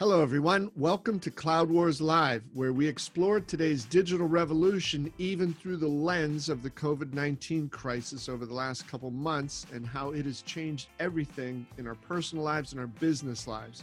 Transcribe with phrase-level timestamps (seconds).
[0.00, 0.70] Hello, everyone.
[0.76, 6.48] Welcome to Cloud Wars Live, where we explore today's digital revolution even through the lens
[6.48, 10.88] of the COVID 19 crisis over the last couple months and how it has changed
[11.00, 13.82] everything in our personal lives and our business lives.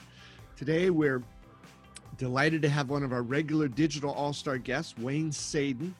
[0.55, 1.21] Today, we're
[2.17, 5.93] delighted to have one of our regular digital all star guests, Wayne Sadin.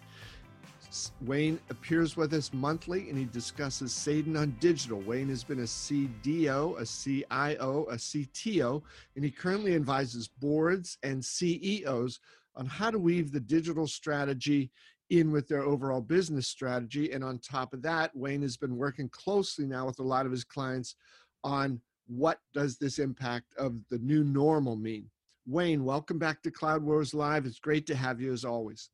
[1.22, 5.00] Wayne appears with us monthly and he discusses Sadin on digital.
[5.02, 8.82] Wayne has been a CDO, a CIO, a CTO,
[9.16, 12.20] and he currently advises boards and CEOs
[12.55, 14.72] on how to weave the digital strategy
[15.10, 17.12] in with their overall business strategy.
[17.12, 20.32] And on top of that, Wayne has been working closely now with a lot of
[20.32, 20.96] his clients
[21.44, 25.10] on what does this impact of the new normal mean.
[25.46, 27.46] Wayne, welcome back to Cloud Wars Live.
[27.46, 28.90] It's great to have you as always.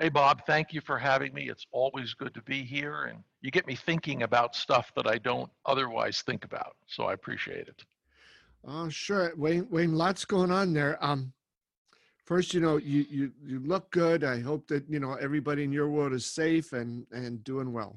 [0.00, 1.48] Hey, Bob, thank you for having me.
[1.48, 5.18] It's always good to be here, and you get me thinking about stuff that I
[5.18, 6.76] don't otherwise think about.
[6.86, 7.84] So I appreciate it.
[8.64, 9.66] Oh, sure, Wayne.
[9.70, 11.04] Wayne, lots going on there.
[11.04, 11.32] Um,
[12.24, 14.22] first, you know, you you you look good.
[14.22, 17.96] I hope that you know everybody in your world is safe and and doing well.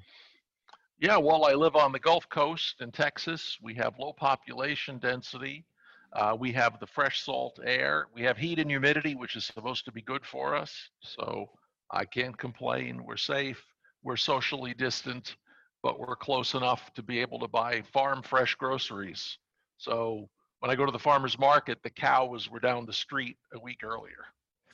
[1.00, 3.60] Yeah, well, I live on the Gulf Coast in Texas.
[3.62, 5.66] We have low population density.
[6.14, 8.08] Uh, we have the fresh salt air.
[8.12, 10.90] We have heat and humidity, which is supposed to be good for us.
[11.00, 11.50] So
[11.92, 13.04] I can't complain.
[13.06, 13.62] We're safe.
[14.04, 15.36] We're socially distant,
[15.84, 19.38] but we're close enough to be able to buy farm fresh groceries.
[19.78, 23.60] So when I go to the farmer's market, the cows were down the street a
[23.60, 24.26] week earlier.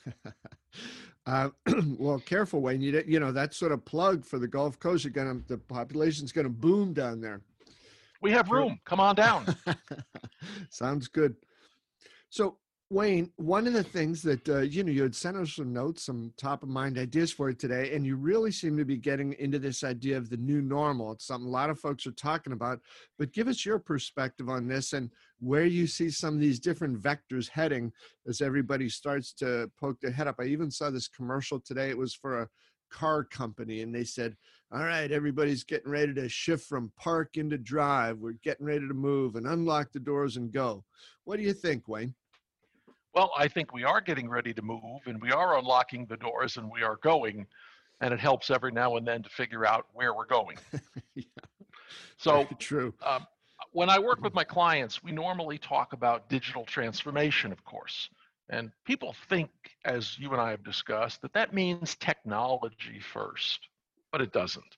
[1.26, 1.50] uh,
[1.98, 2.80] well, careful, Wayne.
[2.80, 6.32] You, you know, that sort of plug for the Gulf Coast, you're gonna, the population's
[6.32, 7.40] going to boom down there.
[8.20, 8.80] We have room.
[8.84, 9.56] Come on down.
[10.70, 11.36] Sounds good.
[12.30, 12.58] So
[12.90, 16.04] Wayne, one of the things that uh, you know you had sent us some notes,
[16.04, 19.34] some top of mind ideas for it today, and you really seem to be getting
[19.34, 21.12] into this idea of the new normal.
[21.12, 22.80] It's something a lot of folks are talking about.
[23.18, 26.98] But give us your perspective on this and where you see some of these different
[26.98, 27.92] vectors heading
[28.26, 30.36] as everybody starts to poke their head up.
[30.40, 31.90] I even saw this commercial today.
[31.90, 32.48] It was for a
[32.90, 34.34] car company, and they said,
[34.72, 38.16] "All right, everybody's getting ready to shift from park into drive.
[38.16, 40.86] We're getting ready to move and unlock the doors and go."
[41.24, 42.14] What do you think, Wayne?
[43.14, 46.56] Well, I think we are getting ready to move and we are unlocking the doors
[46.56, 47.46] and we are going.
[48.00, 50.56] And it helps every now and then to figure out where we're going.
[51.14, 51.24] yeah.
[52.16, 52.94] So, Very true.
[53.04, 53.26] Um,
[53.72, 58.08] when I work with my clients, we normally talk about digital transformation, of course.
[58.50, 59.50] And people think,
[59.84, 63.68] as you and I have discussed, that that means technology first,
[64.10, 64.76] but it doesn't.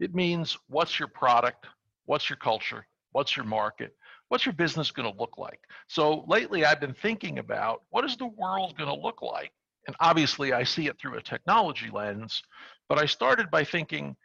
[0.00, 1.66] It means what's your product,
[2.06, 3.94] what's your culture, what's your market,
[4.28, 5.60] what's your business going to look like?
[5.88, 9.52] So lately I've been thinking about what is the world going to look like?
[9.86, 12.42] And obviously I see it through a technology lens,
[12.88, 14.16] but I started by thinking,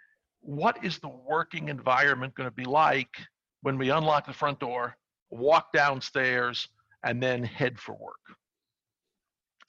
[0.42, 3.16] what is the working environment going to be like
[3.62, 4.96] when we unlock the front door,
[5.30, 6.70] walk downstairs,
[7.04, 8.38] and then head for work?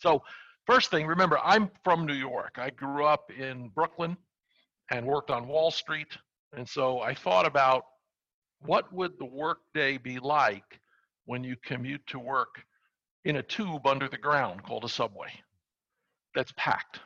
[0.00, 0.23] So,
[0.67, 2.56] first thing, remember, I'm from New York.
[2.59, 4.17] I grew up in Brooklyn
[4.91, 6.17] and worked on Wall Street.
[6.56, 7.85] And so I thought about
[8.61, 10.81] what would the workday be like
[11.27, 12.63] when you commute to work
[13.25, 15.31] in a tube under the ground called a subway
[16.35, 17.01] that's packed?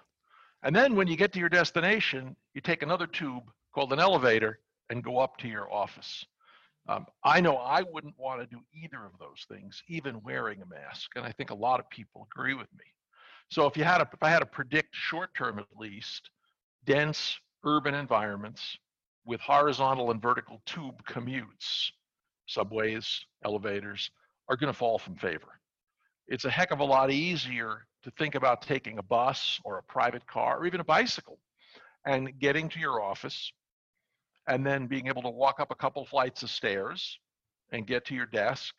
[0.62, 4.60] And then when you get to your destination, you take another tube called an elevator
[4.90, 6.24] and go up to your office.
[6.88, 10.66] Um, I know I wouldn't want to do either of those things, even wearing a
[10.66, 12.84] mask, and I think a lot of people agree with me.
[13.50, 16.30] So if you had a, if I had to predict short term at least,
[16.84, 18.78] dense urban environments
[19.24, 21.90] with horizontal and vertical tube commutes,
[22.46, 24.10] subways, elevators,
[24.48, 25.60] are going to fall from favor.
[26.26, 29.82] It's a heck of a lot easier to think about taking a bus or a
[29.82, 31.38] private car or even a bicycle
[32.04, 33.52] and getting to your office
[34.48, 37.18] and then being able to walk up a couple flights of stairs
[37.70, 38.74] and get to your desk,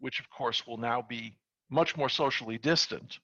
[0.00, 1.36] which of course will now be
[1.70, 3.18] much more socially distant.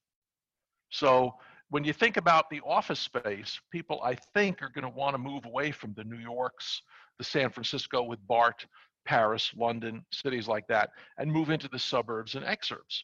[0.90, 1.34] So
[1.74, 5.18] when you think about the office space, people I think are going to want to
[5.18, 6.82] move away from the New Yorks,
[7.18, 8.64] the San Francisco with BART,
[9.04, 13.02] Paris, London, cities like that, and move into the suburbs and exurbs.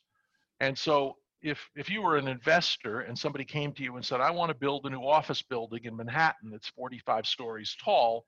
[0.61, 4.21] And so if if you were an investor and somebody came to you and said,
[4.21, 8.25] I want to build a new office building in Manhattan that's 45 stories tall,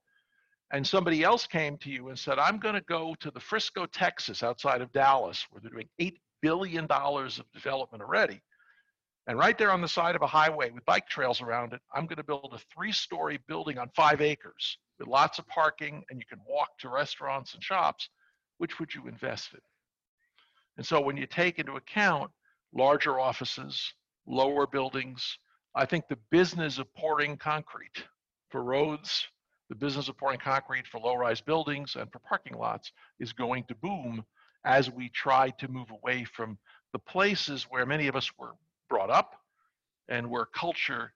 [0.72, 3.86] and somebody else came to you and said, I'm going to go to the Frisco,
[3.86, 8.42] Texas, outside of Dallas, where they're doing $8 billion of development already
[9.26, 12.06] and right there on the side of a highway with bike trails around it, I'm
[12.06, 16.18] going to build a three story building on five acres with lots of parking and
[16.18, 18.08] you can walk to restaurants and shops.
[18.58, 19.60] Which would you invest in?
[20.76, 22.30] And so when you take into account
[22.74, 23.94] larger offices,
[24.26, 25.38] lower buildings,
[25.74, 28.04] I think the business of pouring concrete
[28.50, 29.26] for roads,
[29.68, 33.64] the business of pouring concrete for low rise buildings and for parking lots is going
[33.64, 34.24] to boom
[34.64, 36.58] as we try to move away from
[36.92, 38.52] the places where many of us were
[38.92, 39.36] brought up
[40.10, 41.14] and where culture,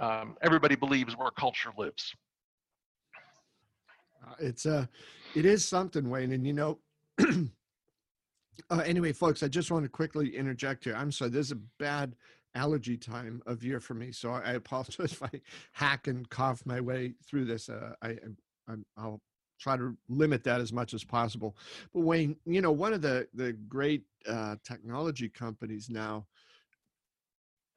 [0.00, 2.12] um, everybody believes where culture lives.
[4.26, 4.86] Uh, it's a, uh,
[5.36, 6.32] it is something, Wayne.
[6.32, 6.78] And you know,
[7.20, 10.96] uh, anyway, folks, I just want to quickly interject here.
[10.96, 12.16] I'm sorry, this is a bad
[12.56, 15.30] allergy time of year for me, so I apologize if I
[15.70, 17.68] hack and cough my way through this.
[17.68, 18.16] Uh, I,
[18.68, 19.20] I, I'll
[19.60, 21.56] try to limit that as much as possible.
[21.94, 26.26] But Wayne, you know, one of the the great uh, technology companies now,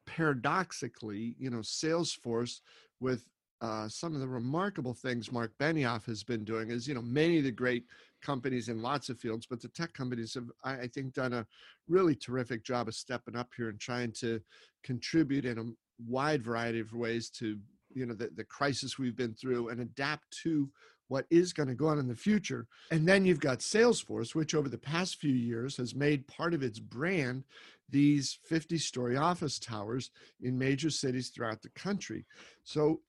[0.06, 2.60] paradoxically, you know, Salesforce
[3.00, 3.26] with
[3.60, 7.38] uh, some of the remarkable things Mark Benioff has been doing is, you know, many
[7.38, 7.84] of the great
[8.22, 11.46] companies in lots of fields, but the tech companies have, I, think, done a
[11.88, 14.40] really terrific job of stepping up here and trying to
[14.82, 15.64] contribute in a
[16.06, 17.58] wide variety of ways to,
[17.94, 20.68] you know, the, the crisis we've been through and adapt to
[21.08, 22.66] what is going to go on in the future.
[22.90, 26.62] And then you've got Salesforce, which over the past few years has made part of
[26.62, 27.44] its brand
[27.90, 30.10] these 50 story office towers
[30.42, 32.24] in major cities throughout the country.
[32.64, 33.00] So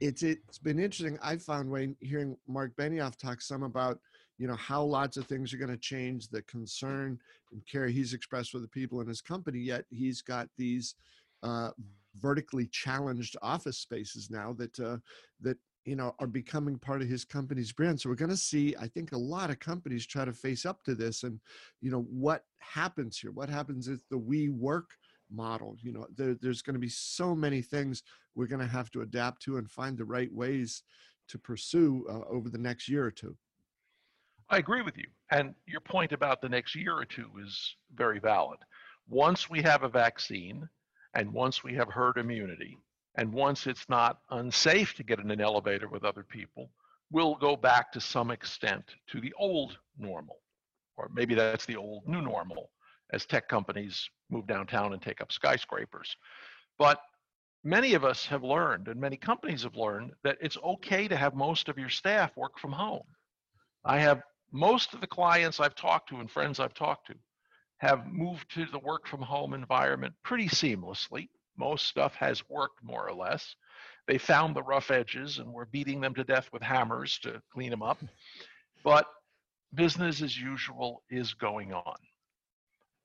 [0.00, 1.18] it's it's been interesting.
[1.22, 3.98] I found Wayne hearing Mark Benioff talk some about
[4.38, 7.18] you know how lots of things are going to change, the concern
[7.52, 9.58] and care he's expressed with the people in his company.
[9.58, 10.94] Yet he's got these
[11.42, 11.70] uh,
[12.20, 14.98] vertically challenged office spaces now that uh,
[15.40, 18.00] that you know are becoming part of his company's brand.
[18.00, 20.82] So we're going to see i think a lot of companies try to face up
[20.84, 21.40] to this and
[21.80, 23.30] you know what happens here?
[23.30, 24.86] What happens if the WeWork
[25.30, 28.02] model you know there, there's going to be so many things
[28.34, 30.82] we're going to have to adapt to and find the right ways
[31.28, 33.36] to pursue uh, over the next year or two.
[34.50, 38.20] I agree with you and your point about the next year or two is very
[38.20, 38.58] valid.
[39.08, 40.68] Once we have a vaccine
[41.14, 42.78] and once we have herd immunity
[43.16, 46.70] and once it's not unsafe to get in an elevator with other people
[47.10, 50.38] we'll go back to some extent to the old normal
[50.96, 52.70] or maybe that's the old new normal
[53.12, 56.16] as tech companies move downtown and take up skyscrapers.
[56.78, 57.00] But
[57.62, 61.34] many of us have learned, and many companies have learned, that it's okay to have
[61.34, 63.04] most of your staff work from home.
[63.84, 64.22] I have
[64.52, 67.14] most of the clients I've talked to and friends I've talked to
[67.78, 71.28] have moved to the work from home environment pretty seamlessly.
[71.56, 73.56] Most stuff has worked more or less.
[74.06, 77.70] They found the rough edges and we're beating them to death with hammers to clean
[77.70, 77.98] them up.
[78.84, 79.06] But
[79.74, 81.96] business as usual is going on.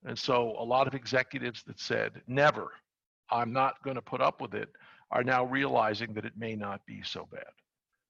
[0.05, 2.71] And so a lot of executives that said, never,
[3.29, 4.69] I'm not going to put up with it,
[5.11, 7.43] are now realizing that it may not be so bad.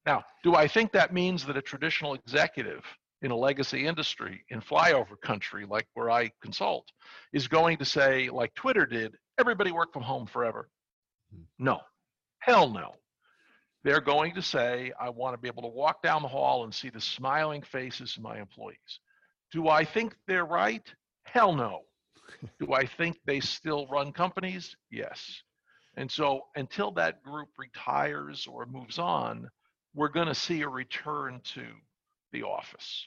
[0.06, 2.84] Now, do I think that means that a traditional executive
[3.22, 6.88] in a legacy industry in flyover country, like where I consult,
[7.32, 10.68] is going to say, like Twitter did, everybody work from home forever?
[11.32, 11.42] Hmm.
[11.58, 11.80] No.
[12.40, 12.92] Hell no.
[13.84, 16.74] They're going to say, I want to be able to walk down the hall and
[16.74, 19.00] see the smiling faces of my employees.
[19.52, 20.86] Do I think they're right?
[21.24, 21.80] Hell no.
[22.60, 24.76] Do I think they still run companies?
[24.90, 25.42] Yes.
[25.96, 29.48] And so until that group retires or moves on,
[29.94, 31.64] we're going to see a return to
[32.32, 33.06] the office.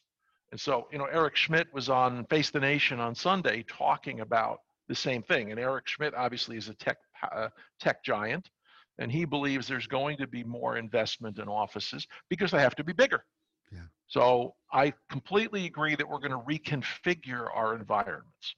[0.56, 4.60] And so, you know, Eric Schmidt was on Face the Nation on Sunday talking about
[4.88, 5.52] the same thing.
[5.52, 6.96] And Eric Schmidt obviously is a tech
[7.30, 8.50] uh, tech giant,
[8.98, 12.86] and he believes there's going to be more investment in offices because they have to
[12.86, 13.26] be bigger.
[13.70, 13.80] Yeah.
[14.08, 18.56] So I completely agree that we're going to reconfigure our environments.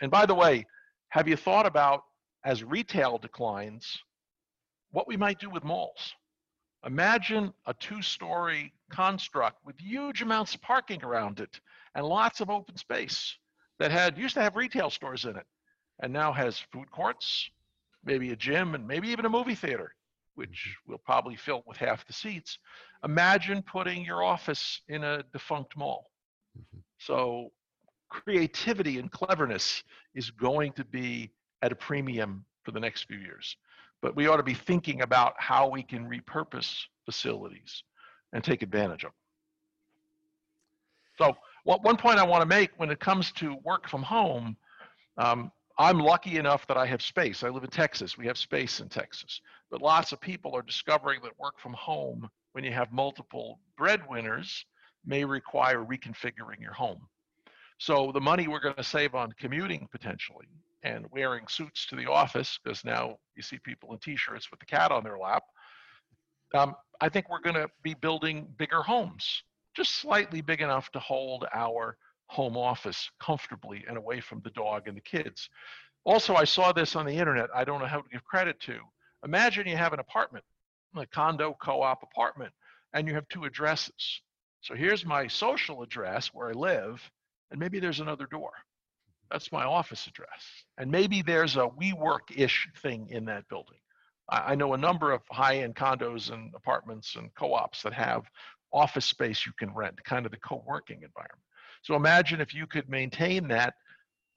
[0.00, 0.66] And by the way,
[1.10, 2.02] have you thought about
[2.44, 3.86] as retail declines,
[4.90, 6.12] what we might do with malls?
[6.86, 11.60] Imagine a two story construct with huge amounts of parking around it
[11.96, 13.36] and lots of open space
[13.80, 15.46] that had used to have retail stores in it
[16.00, 17.50] and now has food courts,
[18.04, 19.94] maybe a gym, and maybe even a movie theater,
[20.36, 22.58] which will probably fill with half the seats.
[23.04, 26.06] Imagine putting your office in a defunct mall.
[26.56, 26.78] Mm-hmm.
[26.98, 27.50] So
[28.08, 29.82] creativity and cleverness
[30.14, 33.56] is going to be at a premium for the next few years.
[34.02, 37.82] But we ought to be thinking about how we can repurpose facilities
[38.32, 39.16] and take advantage of them.
[41.18, 44.56] So, one point I want to make when it comes to work from home,
[45.18, 47.42] um, I'm lucky enough that I have space.
[47.42, 48.16] I live in Texas.
[48.16, 49.40] We have space in Texas.
[49.70, 54.64] But lots of people are discovering that work from home, when you have multiple breadwinners,
[55.04, 57.06] may require reconfiguring your home.
[57.78, 60.46] So the money we're going to save on commuting potentially
[60.82, 64.66] and wearing suits to the office, because now you see people in t-shirts with the
[64.66, 65.42] cat on their lap.
[66.54, 69.42] Um, I think we're going to be building bigger homes,
[69.74, 71.96] just slightly big enough to hold our
[72.28, 75.48] home office comfortably and away from the dog and the kids.
[76.04, 77.50] Also, I saw this on the internet.
[77.54, 78.78] I don't know how to give credit to.
[79.24, 80.44] Imagine you have an apartment,
[80.96, 82.52] a condo co-op apartment,
[82.92, 84.20] and you have two addresses.
[84.60, 87.00] So here's my social address where I live,
[87.50, 88.52] and maybe there's another door.
[89.30, 90.44] That's my office address.
[90.78, 93.78] And maybe there's a WeWork-ish thing in that building.
[94.30, 98.24] I, I know a number of high-end condos and apartments and co-ops that have
[98.72, 101.42] office space you can rent, kind of the co-working environment.
[101.82, 103.74] So imagine if you could maintain that.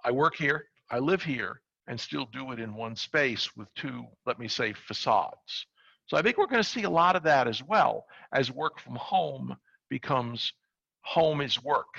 [0.03, 4.05] I work here, I live here, and still do it in one space with two,
[4.25, 5.65] let me say, facades.
[6.05, 8.79] So I think we're going to see a lot of that as well as work
[8.79, 9.55] from home
[9.89, 10.53] becomes
[11.01, 11.96] home is work.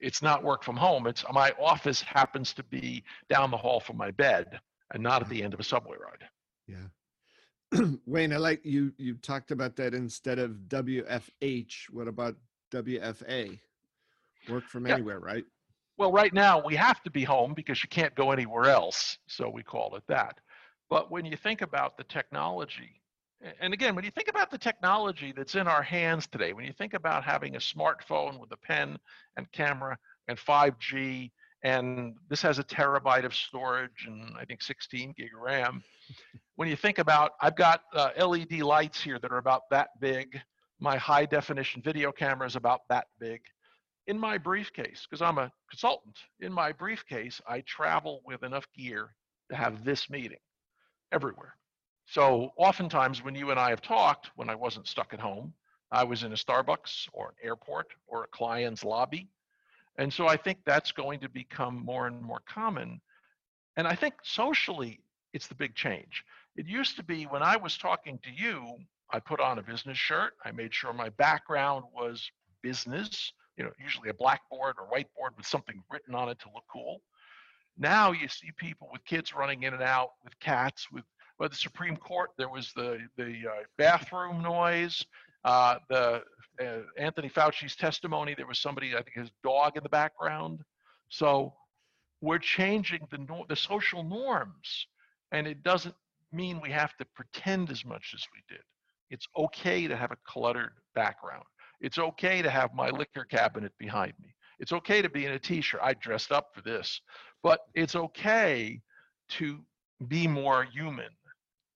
[0.00, 1.06] It's not work from home.
[1.06, 4.60] It's my office happens to be down the hall from my bed
[4.92, 5.34] and not at mm-hmm.
[5.36, 6.28] the end of a subway ride.
[6.68, 7.90] Yeah.
[8.06, 11.90] Wayne, I like you you talked about that instead of WFH.
[11.90, 12.36] What about
[12.72, 13.58] WFA?
[14.48, 14.94] Work from yeah.
[14.94, 15.44] anywhere, right?
[15.98, 19.18] Well, right now we have to be home because you can't go anywhere else.
[19.26, 20.38] So we call it that.
[20.90, 23.00] But when you think about the technology
[23.60, 26.72] and again, when you think about the technology that's in our hands today, when you
[26.72, 28.98] think about having a smartphone with a pen
[29.36, 29.98] and camera
[30.28, 31.30] and 5G,
[31.62, 35.82] and this has a terabyte of storage and I think 16 gig of RAM.
[36.56, 40.40] when you think about, I've got uh, LED lights here that are about that big.
[40.78, 43.40] My high definition video camera is about that big.
[44.06, 49.14] In my briefcase, because I'm a consultant, in my briefcase, I travel with enough gear
[49.50, 50.38] to have this meeting
[51.10, 51.54] everywhere.
[52.06, 55.52] So oftentimes when you and I have talked, when I wasn't stuck at home,
[55.90, 59.28] I was in a Starbucks or an airport or a client's lobby.
[59.98, 63.00] And so I think that's going to become more and more common.
[63.76, 65.00] And I think socially,
[65.32, 66.24] it's the big change.
[66.56, 68.76] It used to be when I was talking to you,
[69.10, 70.34] I put on a business shirt.
[70.44, 72.30] I made sure my background was
[72.62, 76.64] business, you know, usually a blackboard or whiteboard with something written on it to look
[76.72, 77.02] cool.
[77.78, 81.04] Now you see people with kids running in and out, with cats, with
[81.38, 85.04] by the Supreme Court, there was the the uh, bathroom noise,
[85.44, 86.22] uh, the
[86.60, 88.34] uh, Anthony Fauci's testimony.
[88.34, 90.60] There was somebody, I think, his dog in the background.
[91.08, 91.52] So
[92.20, 94.86] we're changing the no- the social norms,
[95.32, 95.94] and it doesn't
[96.32, 98.64] mean we have to pretend as much as we did.
[99.10, 101.44] It's okay to have a cluttered background.
[101.80, 104.34] It's okay to have my liquor cabinet behind me.
[104.58, 105.80] It's okay to be in a t-shirt.
[105.82, 107.00] I dressed up for this,
[107.42, 108.80] but it's okay
[109.28, 109.60] to
[110.08, 111.10] be more human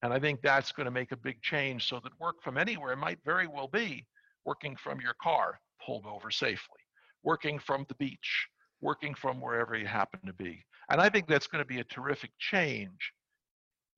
[0.02, 2.96] and I think that's going to make a big change so that work from anywhere
[2.96, 4.06] might very well be
[4.44, 6.80] working from your car pulled over safely,
[7.22, 8.48] working from the beach,
[8.80, 10.64] working from wherever you happen to be.
[10.90, 13.12] And I think that's going to be a terrific change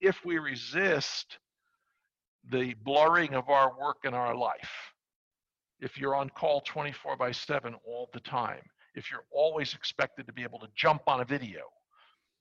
[0.01, 1.39] if we resist
[2.51, 4.71] the blurring of our work and our life.
[5.81, 8.63] If you're on call 24 by 7 all the time,
[8.95, 11.63] if you're always expected to be able to jump on a video,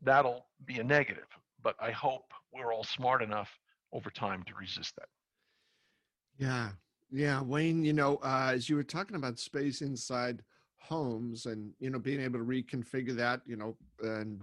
[0.02, 1.28] that'll be a negative
[1.64, 3.50] but I hope we're all smart enough
[3.94, 5.10] over time to resist that.
[6.38, 6.70] Yeah.
[7.12, 7.42] Yeah.
[7.42, 10.42] Wayne, you know, uh, as you were talking about space inside
[10.80, 14.42] homes and, you know, being able to reconfigure that, you know, and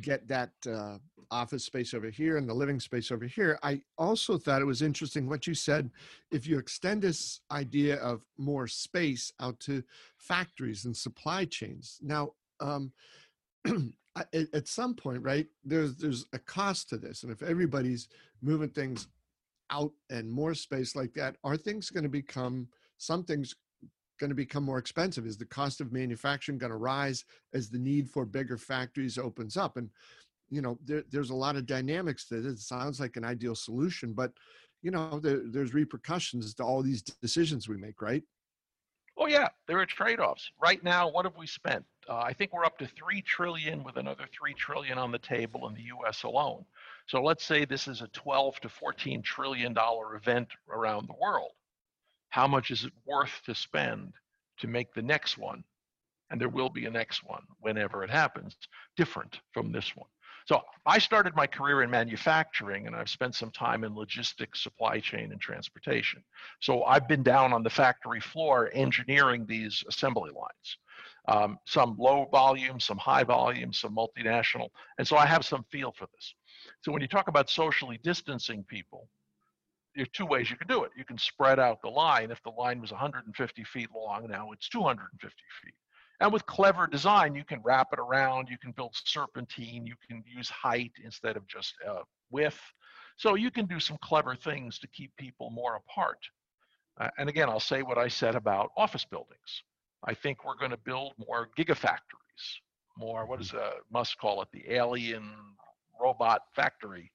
[0.00, 0.98] get that uh,
[1.30, 3.58] office space over here and the living space over here.
[3.62, 5.90] I also thought it was interesting what you said.
[6.30, 9.82] If you extend this idea of more space out to
[10.16, 11.98] factories and supply chains.
[12.02, 12.92] Now, um,
[14.32, 15.46] at some point, right?
[15.64, 18.08] There's there's a cost to this, and if everybody's
[18.42, 19.08] moving things
[19.70, 23.54] out and more space like that, are things going to become something's
[24.18, 25.26] going to become more expensive?
[25.26, 27.24] Is the cost of manufacturing going to rise
[27.54, 29.76] as the need for bigger factories opens up?
[29.76, 29.90] And
[30.50, 34.12] you know, there, there's a lot of dynamics that it sounds like an ideal solution,
[34.12, 34.32] but
[34.82, 38.22] you know, there, there's repercussions to all these decisions we make, right?
[39.16, 40.50] Oh yeah, there are trade-offs.
[40.60, 41.84] Right now, what have we spent?
[42.10, 45.68] Uh, I think we're up to three trillion, with another three trillion on the table
[45.68, 46.24] in the U.S.
[46.24, 46.64] alone.
[47.06, 51.52] So let's say this is a 12 to 14 trillion dollar event around the world.
[52.30, 54.12] How much is it worth to spend
[54.58, 55.62] to make the next one?
[56.30, 58.56] And there will be a next one whenever it happens,
[58.96, 60.08] different from this one.
[60.50, 64.98] So I started my career in manufacturing and I've spent some time in logistics, supply
[64.98, 66.24] chain, and transportation.
[66.58, 70.76] So I've been down on the factory floor engineering these assembly lines.
[71.28, 74.70] Um, some low volume, some high volume, some multinational.
[74.98, 76.34] And so I have some feel for this.
[76.84, 79.06] So when you talk about socially distancing people,
[79.94, 80.90] there are two ways you can do it.
[80.96, 82.32] You can spread out the line.
[82.32, 85.74] If the line was 150 feet long, now it's 250 feet.
[86.20, 90.22] And with clever design, you can wrap it around, you can build serpentine, you can
[90.26, 92.60] use height instead of just uh, width.
[93.16, 96.18] So you can do some clever things to keep people more apart.
[97.00, 99.62] Uh, and again, I'll say what I said about office buildings.
[100.04, 102.44] I think we're going to build more gigafactories,
[102.96, 105.30] more, what does uh, Musk call it, the alien
[106.00, 107.10] robot factory.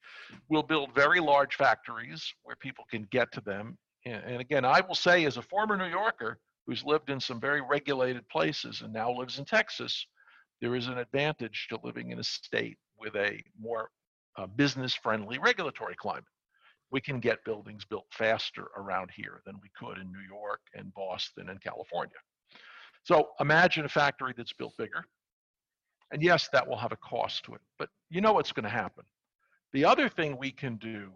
[0.50, 3.78] We'll build very large factories where people can get to them.
[4.06, 7.40] And, and again, I will say, as a former New Yorker, who's lived in some
[7.40, 10.06] very regulated places and now lives in Texas,
[10.62, 13.90] there is an advantage to living in a state with a more
[14.38, 16.24] uh, business friendly regulatory climate.
[16.92, 20.94] We can get buildings built faster around here than we could in New York and
[20.94, 22.16] Boston and California.
[23.04, 25.06] So imagine a factory that's built bigger.
[26.12, 28.70] And yes, that will have a cost to it, but you know what's going to
[28.70, 29.04] happen.
[29.74, 31.12] The other thing we can do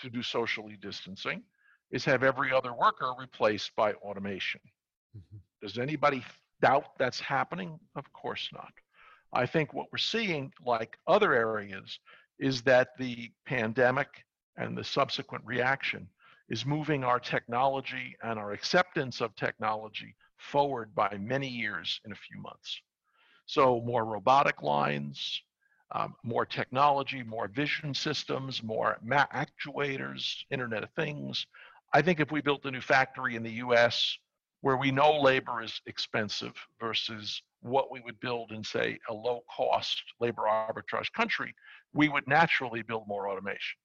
[0.00, 1.42] to do socially distancing
[1.90, 4.60] is have every other worker replaced by automation.
[5.16, 5.36] Mm-hmm.
[5.60, 6.24] Does anybody
[6.60, 7.78] doubt that's happening?
[7.96, 8.72] Of course not.
[9.32, 11.98] I think what we're seeing, like other areas,
[12.38, 14.24] is that the pandemic
[14.56, 16.08] and the subsequent reaction
[16.48, 22.16] is moving our technology and our acceptance of technology forward by many years in a
[22.16, 22.80] few months.
[23.46, 25.42] So, more robotic lines,
[25.92, 31.46] um, more technology, more vision systems, more ma- actuators, Internet of Things.
[31.92, 34.16] I think if we built a new factory in the US
[34.62, 39.42] where we know labor is expensive versus what we would build in, say, a low
[39.54, 41.54] cost labor arbitrage country,
[41.92, 43.76] we would naturally build more automation.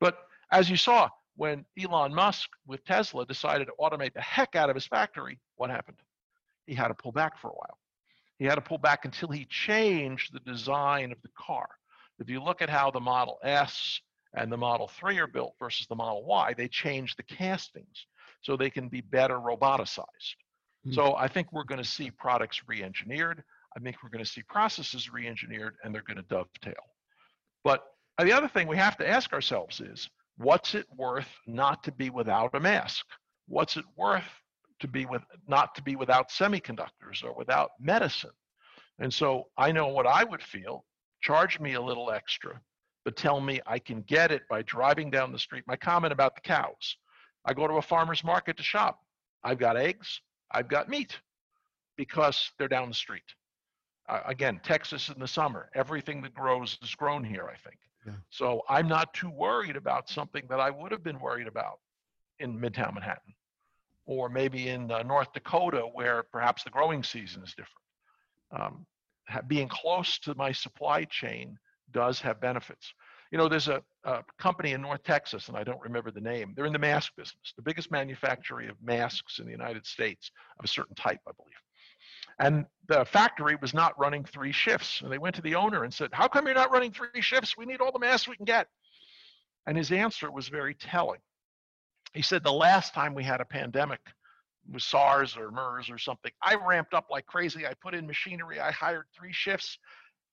[0.00, 0.18] But
[0.50, 4.74] as you saw, when Elon Musk with Tesla decided to automate the heck out of
[4.74, 5.98] his factory, what happened?
[6.66, 7.78] He had to pull back for a while.
[8.38, 11.68] He had to pull back until he changed the design of the car.
[12.18, 14.00] If you look at how the Model S
[14.34, 18.06] and the Model 3 are built versus the Model Y, they changed the castings
[18.42, 20.36] so they can be better roboticized.
[20.86, 20.92] Mm-hmm.
[20.92, 23.42] So I think we're going to see products re-engineered.
[23.76, 26.82] I think we're going to see processes re-engineered and they're going to dovetail.
[27.62, 27.84] But
[28.18, 32.10] the other thing we have to ask ourselves is, what's it worth not to be
[32.10, 33.04] without a mask?
[33.46, 34.24] What's it worth
[34.80, 38.30] to be with not to be without semiconductors or without medicine?
[38.98, 40.84] And so I know what I would feel.
[41.22, 42.60] Charge me a little extra,
[43.04, 45.64] but tell me I can get it by driving down the street.
[45.66, 46.96] My comment about the cows.
[47.44, 49.00] I go to a farmer's market to shop.
[49.42, 51.18] I've got eggs, I've got meat
[51.96, 53.22] because they're down the street.
[54.08, 57.78] Uh, again, Texas in the summer, everything that grows is grown here, I think.
[58.06, 58.14] Yeah.
[58.30, 61.78] So I'm not too worried about something that I would have been worried about
[62.38, 63.34] in Midtown Manhattan
[64.06, 67.68] or maybe in uh, North Dakota where perhaps the growing season is different.
[68.52, 68.86] Um,
[69.46, 71.56] being close to my supply chain
[71.92, 72.92] does have benefits.
[73.30, 76.52] You know, there's a, a, company in North Texas, and I don't remember the name.
[76.56, 80.64] They're in the mask business, the biggest manufacturer of masks in the United States of
[80.64, 81.54] a certain type, I believe.
[82.40, 85.02] And the factory was not running three shifts.
[85.02, 87.56] And they went to the owner and said, How come you're not running three shifts?
[87.56, 88.66] We need all the masks we can get.
[89.66, 91.20] And his answer was very telling.
[92.14, 94.00] He said, The last time we had a pandemic
[94.72, 97.66] with SARS or MERS or something, I ramped up like crazy.
[97.66, 99.78] I put in machinery, I hired three shifts.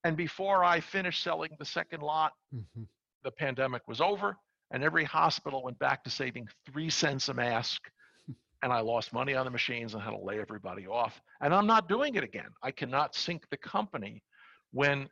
[0.03, 2.83] And before I finished selling the second lot, mm-hmm.
[3.23, 4.37] the pandemic was over,
[4.71, 7.81] and every hospital went back to saving three cents a mask
[8.63, 11.19] and I lost money on the machines and had to lay everybody off.
[11.41, 12.49] And I'm not doing it again.
[12.63, 14.23] I cannot sink the company
[14.71, 15.09] when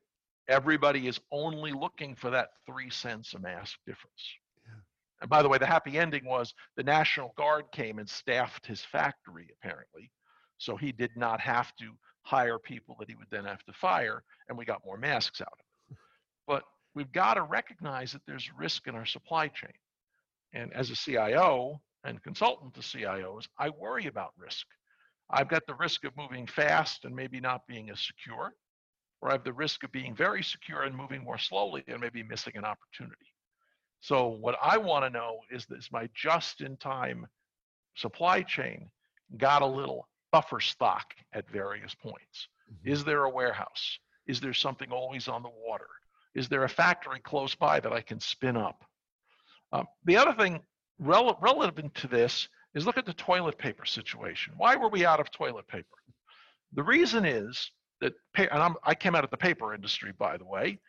[0.47, 4.33] everybody is only looking for that three cents a mask difference.
[4.65, 4.81] Yeah.
[5.21, 8.81] And by the way, the happy ending was the National Guard came and staffed his
[8.81, 10.11] factory, apparently.
[10.57, 11.91] So he did not have to
[12.25, 15.47] hire people that he would then have to fire, and we got more masks out
[15.53, 15.59] of
[15.91, 15.97] it.
[16.47, 16.63] But
[16.95, 19.71] we've got to recognize that there's risk in our supply chain.
[20.53, 24.65] And as a CIO, and consultant to CIOs, I worry about risk.
[25.29, 28.53] I've got the risk of moving fast and maybe not being as secure,
[29.21, 32.21] or I have the risk of being very secure and moving more slowly and maybe
[32.23, 33.33] missing an opportunity.
[34.01, 37.25] So what I want to know is this my just-in-time
[37.95, 38.89] supply chain
[39.37, 42.49] got a little buffer stock at various points.
[42.69, 42.91] Mm-hmm.
[42.91, 43.99] Is there a warehouse?
[44.27, 45.87] Is there something always on the water?
[46.33, 48.83] Is there a factory close by that I can spin up?
[49.71, 50.59] Um, the other thing
[50.99, 54.51] rel- relevant to this is look at the toilet paper situation.
[54.57, 55.97] Why were we out of toilet paper?
[56.73, 57.71] The reason is
[58.01, 60.81] that, and I'm, I came out of the paper industry, by the way,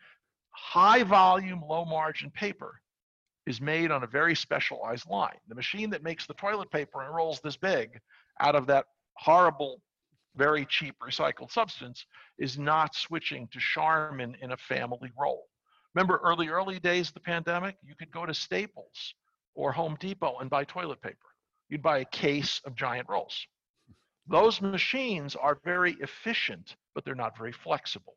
[0.49, 2.81] high volume, low margin paper
[3.45, 5.39] is made on a very specialized line.
[5.47, 7.97] The machine that makes the toilet paper and rolls this big
[8.41, 9.81] out of that horrible,
[10.35, 12.05] very cheap recycled substance
[12.37, 15.47] is not switching to Charmin in a family roll.
[15.95, 17.75] Remember early, early days of the pandemic?
[17.83, 19.15] You could go to Staples
[19.55, 21.17] or Home Depot and buy toilet paper.
[21.69, 23.45] You'd buy a case of giant rolls.
[24.27, 28.15] Those machines are very efficient, but they're not very flexible.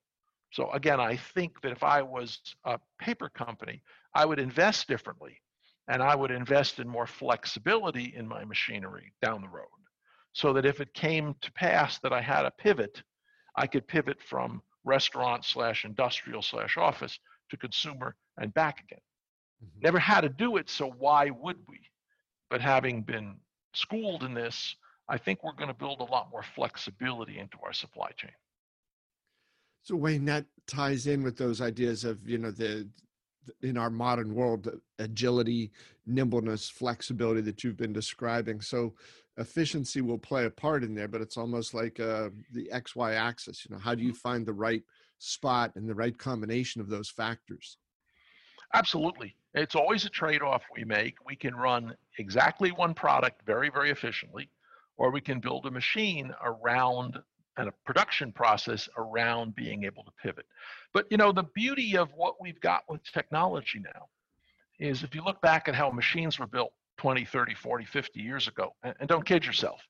[0.52, 3.82] So again, I think that if I was a paper company,
[4.14, 5.40] I would invest differently
[5.88, 9.68] and I would invest in more flexibility in my machinery down the road
[10.32, 13.02] so that if it came to pass that I had a pivot,
[13.56, 17.18] I could pivot from restaurant slash industrial slash office
[17.50, 19.00] to consumer and back again.
[19.62, 19.80] Mm-hmm.
[19.82, 21.78] Never had to do it, so why would we?
[22.48, 23.36] But having been
[23.74, 24.76] schooled in this,
[25.08, 28.30] I think we're going to build a lot more flexibility into our supply chain.
[29.82, 32.88] So Wayne, that ties in with those ideas of you know the
[33.62, 35.72] in our modern world agility,
[36.06, 38.60] nimbleness, flexibility that you've been describing.
[38.60, 38.94] So
[39.40, 43.66] efficiency will play a part in there, but it's almost like uh, the XY axis.
[43.66, 44.82] You know, how do you find the right
[45.18, 47.78] spot and the right combination of those factors?
[48.74, 49.34] Absolutely.
[49.54, 51.14] It's always a trade off we make.
[51.26, 54.48] We can run exactly one product very, very efficiently,
[54.96, 57.18] or we can build a machine around
[57.56, 60.46] and a production process around being able to pivot.
[60.94, 64.06] But you know, the beauty of what we've got with technology now
[64.78, 68.46] is if you look back at how machines were built 20, 30, 40, 50 years
[68.46, 69.80] ago, and, don't kid yourself,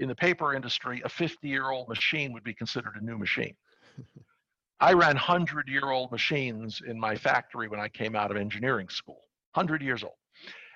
[0.00, 3.54] in the paper industry, a 50 year old machine would be considered a new machine.
[4.80, 8.90] I ran 100 year old machines in my factory when I came out of engineering
[8.90, 9.22] school,
[9.54, 10.12] 100 years old.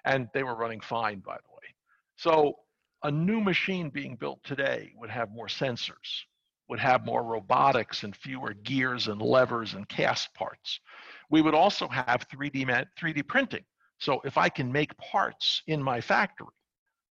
[0.07, 1.75] And they were running fine, by the way.
[2.17, 2.55] So
[3.03, 6.23] a new machine being built today would have more sensors,
[6.71, 10.81] would have more robotics and fewer gears and levers and cast parts.
[11.29, 13.65] We would also have 3D, 3D printing.
[14.03, 16.49] So if I can make parts in my factory,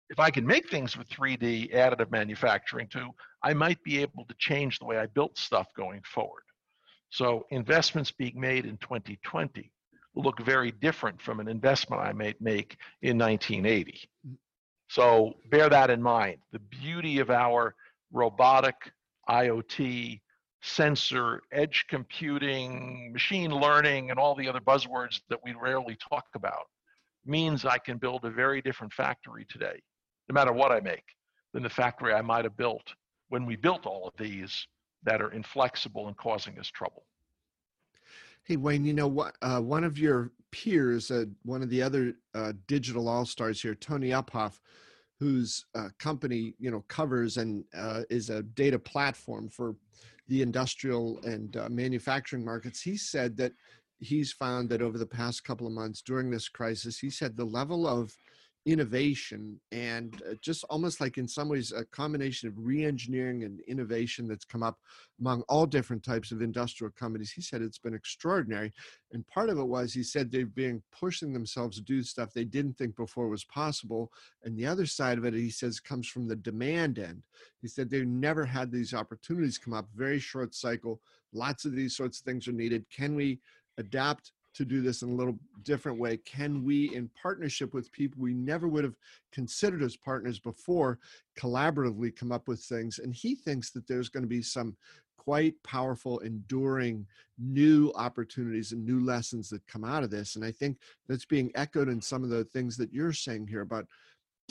[0.09, 4.35] if I can make things with 3D additive manufacturing too, I might be able to
[4.37, 6.43] change the way I built stuff going forward.
[7.09, 9.71] So investments being made in 2020
[10.15, 14.09] look very different from an investment I might make in 1980.
[14.89, 16.39] So bear that in mind.
[16.51, 17.73] The beauty of our
[18.11, 18.91] robotic,
[19.29, 20.19] IoT,
[20.61, 26.65] sensor, edge computing, machine learning, and all the other buzzwords that we rarely talk about
[27.25, 29.81] means I can build a very different factory today,
[30.29, 31.03] no matter what I make,
[31.53, 32.93] than the factory I might have built
[33.29, 34.67] when we built all of these
[35.03, 37.05] that are inflexible and causing us trouble.
[38.43, 39.35] Hey Wayne, you know what?
[39.41, 43.75] Uh, one of your peers, uh, one of the other uh, digital all stars here,
[43.75, 44.59] Tony Uphoff,
[45.19, 49.75] whose uh, company you know covers and uh, is a data platform for
[50.27, 52.81] the industrial and uh, manufacturing markets.
[52.81, 53.51] He said that
[54.01, 57.45] he's found that over the past couple of months during this crisis, he said the
[57.45, 58.11] level of
[58.67, 64.27] innovation and uh, just almost like in some ways a combination of re-engineering and innovation
[64.27, 64.77] that's come up
[65.19, 67.31] among all different types of industrial companies.
[67.31, 68.71] He said it's been extraordinary
[69.13, 72.43] and part of it was he said they've been pushing themselves to do stuff they
[72.43, 74.11] didn't think before was possible
[74.43, 77.23] and the other side of it he says comes from the demand end.
[77.63, 81.01] He said they've never had these opportunities come up very short cycle
[81.33, 82.85] lots of these sorts of things are needed.
[82.89, 83.39] Can we
[83.81, 86.17] adapt to do this in a little different way?
[86.17, 88.97] Can we, in partnership with people we never would have
[89.31, 90.99] considered as partners before,
[91.39, 92.99] collaboratively come up with things?
[92.99, 94.75] And he thinks that there's going to be some
[95.17, 97.05] quite powerful, enduring
[97.37, 100.35] new opportunities and new lessons that come out of this.
[100.35, 103.61] And I think that's being echoed in some of the things that you're saying here
[103.61, 103.85] about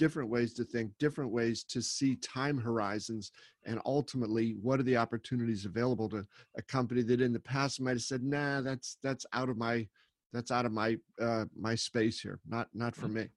[0.00, 3.32] different ways to think, different ways to see time horizons,
[3.66, 7.90] and ultimately, what are the opportunities available to a company that in the past might
[7.90, 9.86] have said, "Nah, that's that's out of my
[10.32, 13.12] that's out of my uh, my space here, not not for mm.
[13.12, 13.28] me."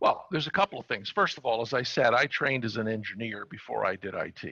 [0.00, 1.08] Well, there's a couple of things.
[1.08, 4.44] First of all, as I said, I trained as an engineer before I did IT.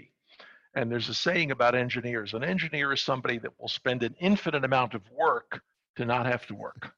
[0.74, 4.64] And there's a saying about engineers an engineer is somebody that will spend an infinite
[4.64, 5.60] amount of work
[5.96, 6.94] to not have to work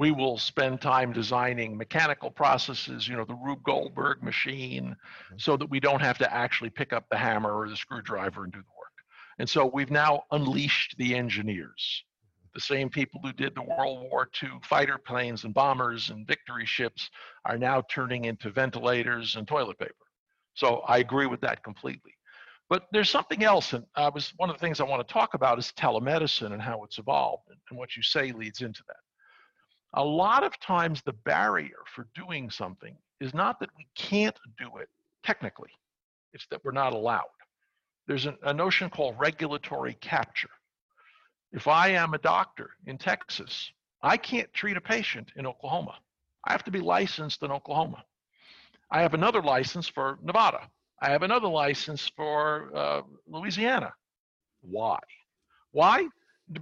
[0.00, 5.34] we will spend time designing mechanical processes, you know, the Rube Goldberg machine, mm-hmm.
[5.36, 8.52] so that we don't have to actually pick up the hammer or the screwdriver and
[8.52, 8.88] do the work.
[9.38, 12.02] And so we've now unleashed the engineers,
[12.54, 16.64] the same people who did the World War II fighter planes and bombers and victory
[16.64, 17.10] ships
[17.44, 19.92] are now turning into ventilators and toilet paper.
[20.54, 22.14] So I agree with that completely.
[22.70, 25.34] But there's something else, and I was one of the things I want to talk
[25.34, 28.96] about is telemedicine and how it's evolved, and what you say leads into that
[29.94, 34.78] a lot of times the barrier for doing something is not that we can't do
[34.78, 34.88] it
[35.24, 35.70] technically,
[36.32, 37.24] it's that we're not allowed.
[38.06, 40.50] There's an, a notion called regulatory capture.
[41.52, 43.70] If I am a doctor in Texas,
[44.02, 45.96] I can't treat a patient in Oklahoma.
[46.44, 48.04] I have to be licensed in Oklahoma.
[48.90, 50.70] I have another license for Nevada.
[51.00, 53.92] I have another license for uh, Louisiana.
[54.62, 54.98] Why?
[55.72, 56.08] Why?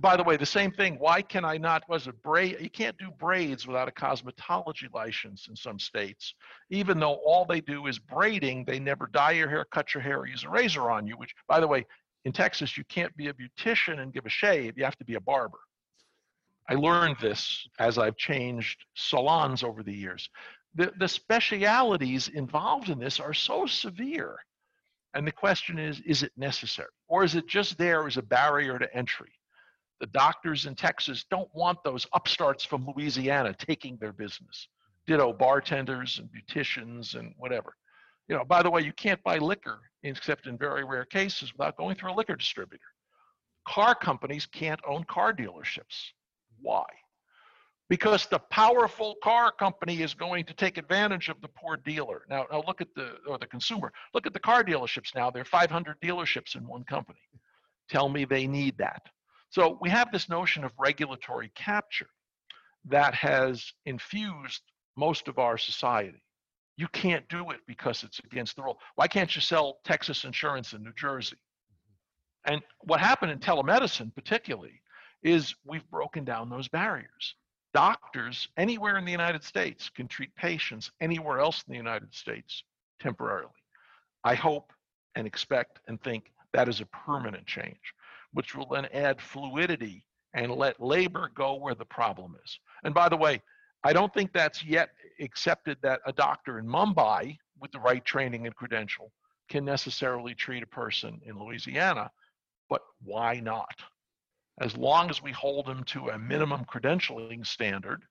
[0.01, 0.96] By the way, the same thing.
[0.98, 1.88] Why can I not?
[1.88, 2.59] Was it braid?
[2.61, 6.35] You can't do braids without a cosmetology license in some states,
[6.70, 8.64] even though all they do is braiding.
[8.64, 11.14] They never dye your hair, cut your hair, or use a razor on you.
[11.16, 11.87] Which, by the way,
[12.27, 14.77] in Texas, you can't be a beautician and give a shave.
[14.77, 15.61] You have to be a barber.
[16.68, 20.29] I learned this as I've changed salons over the years.
[20.74, 24.37] The, the specialities involved in this are so severe.
[25.14, 26.90] And the question is, is it necessary?
[27.07, 29.33] Or is it just there as a barrier to entry?
[30.00, 34.68] The doctors in Texas don't want those upstarts from Louisiana taking their business.
[35.06, 37.74] Ditto bartenders and beauticians and whatever.
[38.28, 41.76] You know, by the way, you can't buy liquor except in very rare cases without
[41.76, 42.84] going through a liquor distributor.
[43.68, 46.12] car companies can't own car dealerships.
[46.61, 46.84] Why?
[47.88, 52.22] Because the powerful car company is going to take advantage of the poor dealer.
[52.28, 53.92] Now, now look at the or the consumer.
[54.14, 55.30] Look at the car dealerships now.
[55.30, 57.20] There are 500 dealerships in one company.
[57.88, 59.02] Tell me they need that.
[59.50, 62.08] So we have this notion of regulatory capture
[62.87, 64.62] that has infused
[64.96, 66.22] most of our society.
[66.76, 68.78] You can't do it because it's against the rule.
[68.94, 71.37] Why can't you sell Texas insurance in New Jersey?
[71.37, 72.54] Mm-hmm.
[72.54, 74.80] And what happened in telemedicine, particularly,
[75.22, 77.34] is we've broken down those barriers.
[77.74, 82.62] Doctors anywhere in the United States can treat patients anywhere else in the United States
[83.00, 83.50] temporarily.
[84.24, 84.72] I hope
[85.14, 87.94] and expect and think that is a permanent change,
[88.33, 92.59] which will then add fluidity and let labor go where the problem is.
[92.85, 93.43] And by the way,
[93.85, 98.47] I don't think that's yet accepted that a doctor in Mumbai with the right training
[98.47, 99.12] and credential
[99.49, 102.11] can necessarily treat a person in Louisiana,
[102.69, 103.75] but why not?
[104.61, 108.03] As long as we hold them to a minimum credentialing standard,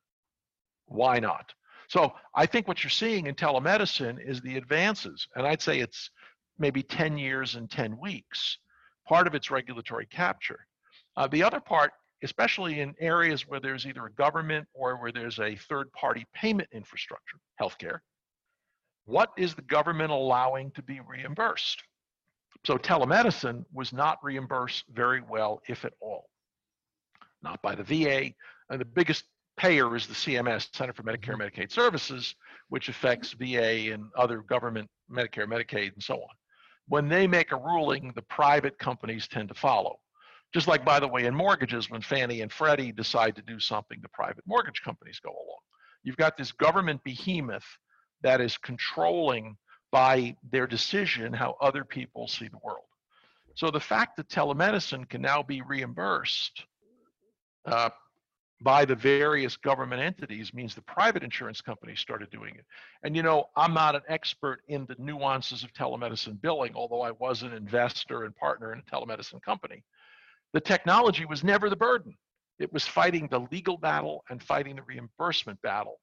[0.87, 1.53] why not?
[1.89, 6.09] So I think what you're seeing in telemedicine is the advances, and I'd say it's
[6.57, 8.57] maybe 10 years and 10 weeks.
[9.07, 10.67] Part of it's regulatory capture.
[11.15, 11.91] Uh, the other part
[12.23, 16.67] especially in areas where there's either a government or where there's a third party payment
[16.71, 17.99] infrastructure, healthcare,
[19.05, 21.81] what is the government allowing to be reimbursed?
[22.65, 26.25] So telemedicine was not reimbursed very well, if at all.
[27.41, 28.31] Not by the VA.
[28.69, 32.35] And the biggest payer is the CMS, Center for Medicare and Medicaid Services,
[32.69, 36.35] which affects VA and other government, Medicare, Medicaid, and so on.
[36.87, 39.99] When they make a ruling, the private companies tend to follow.
[40.53, 43.99] Just like, by the way, in mortgages, when Fannie and Freddie decide to do something,
[44.01, 45.59] the private mortgage companies go along.
[46.03, 47.65] You've got this government behemoth
[48.21, 49.57] that is controlling
[49.91, 52.85] by their decision how other people see the world.
[53.55, 56.63] So the fact that telemedicine can now be reimbursed
[57.65, 57.89] uh,
[58.61, 62.65] by the various government entities means the private insurance companies started doing it.
[63.03, 67.11] And you know, I'm not an expert in the nuances of telemedicine billing, although I
[67.11, 69.83] was an investor and partner in a telemedicine company.
[70.53, 72.17] The technology was never the burden.
[72.57, 75.99] It was fighting the legal battle and fighting the reimbursement battle.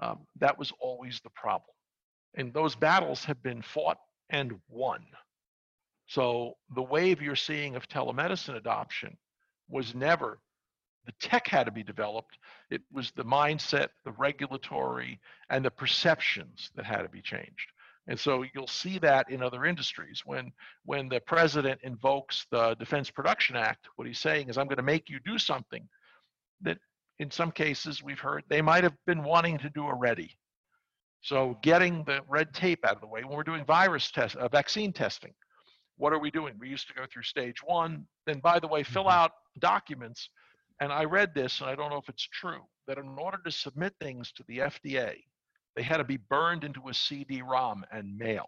[0.00, 1.74] Um, that was always the problem.
[2.36, 3.98] And those battles have been fought
[4.30, 5.04] and won.
[6.06, 9.16] So the wave you're seeing of telemedicine adoption
[9.68, 10.38] was never
[11.08, 12.36] the tech had to be developed.
[12.70, 15.18] It was the mindset, the regulatory,
[15.48, 17.72] and the perceptions that had to be changed.
[18.08, 20.22] And so you'll see that in other industries.
[20.26, 20.52] When
[20.84, 24.82] when the president invokes the Defense Production Act, what he's saying is, I'm going to
[24.82, 25.88] make you do something
[26.60, 26.78] that
[27.18, 30.36] in some cases we've heard they might have been wanting to do already.
[31.22, 34.48] So getting the red tape out of the way when we're doing virus test, uh,
[34.48, 35.32] vaccine testing,
[35.96, 36.54] what are we doing?
[36.60, 38.06] We used to go through stage one.
[38.26, 39.20] Then, by the way, fill mm-hmm.
[39.24, 40.30] out documents.
[40.80, 43.50] And I read this, and I don't know if it's true, that in order to
[43.50, 45.14] submit things to the FDA,
[45.74, 48.46] they had to be burned into a CD-ROM and mailed.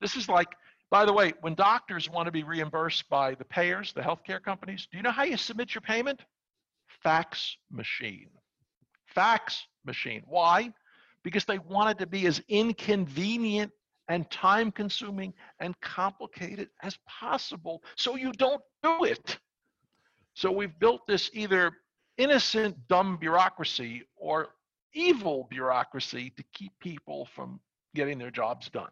[0.00, 0.48] this is like,
[0.90, 4.88] by the way, when doctors want to be reimbursed by the payers, the healthcare companies,
[4.90, 6.20] do you know how you submit your payment?
[7.02, 8.30] Fax machine.
[9.06, 10.22] Fax machine.
[10.26, 10.72] Why?
[11.22, 13.70] Because they want it to be as inconvenient
[14.08, 19.38] and time consuming and complicated as possible so you don't do it.
[20.34, 21.72] So we've built this either
[22.16, 24.48] innocent, dumb bureaucracy or
[24.92, 27.60] evil bureaucracy to keep people from
[27.94, 28.90] getting their jobs done.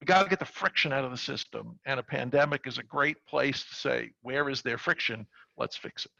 [0.00, 2.82] We got to get the friction out of the system, and a pandemic is a
[2.82, 5.26] great place to say, where is there friction?
[5.56, 6.12] Let's fix it.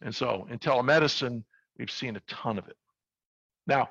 [0.00, 1.44] And so in telemedicine,
[1.78, 2.76] we've seen a ton of it.
[3.66, 3.90] Now,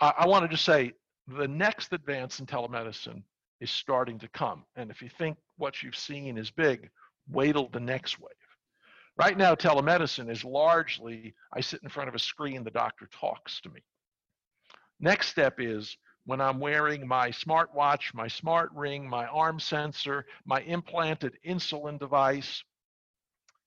[0.00, 0.92] I, I want to just say
[1.26, 3.22] the next advance in telemedicine
[3.60, 4.64] is starting to come.
[4.76, 6.90] And if you think what you've seen is big,
[7.30, 8.30] wait till the next wave.
[9.18, 13.60] Right now, telemedicine is largely I sit in front of a screen, the doctor talks
[13.62, 13.80] to me.
[15.00, 20.60] Next step is when I'm wearing my smartwatch, my smart ring, my arm sensor, my
[20.62, 22.62] implanted insulin device,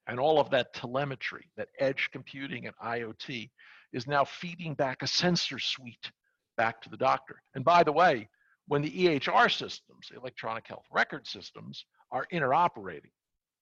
[0.07, 3.49] and all of that telemetry, that edge computing and IoT
[3.93, 6.11] is now feeding back a sensor suite
[6.57, 7.41] back to the doctor.
[7.55, 8.27] And by the way,
[8.67, 13.11] when the EHR systems, electronic health record systems, are interoperating,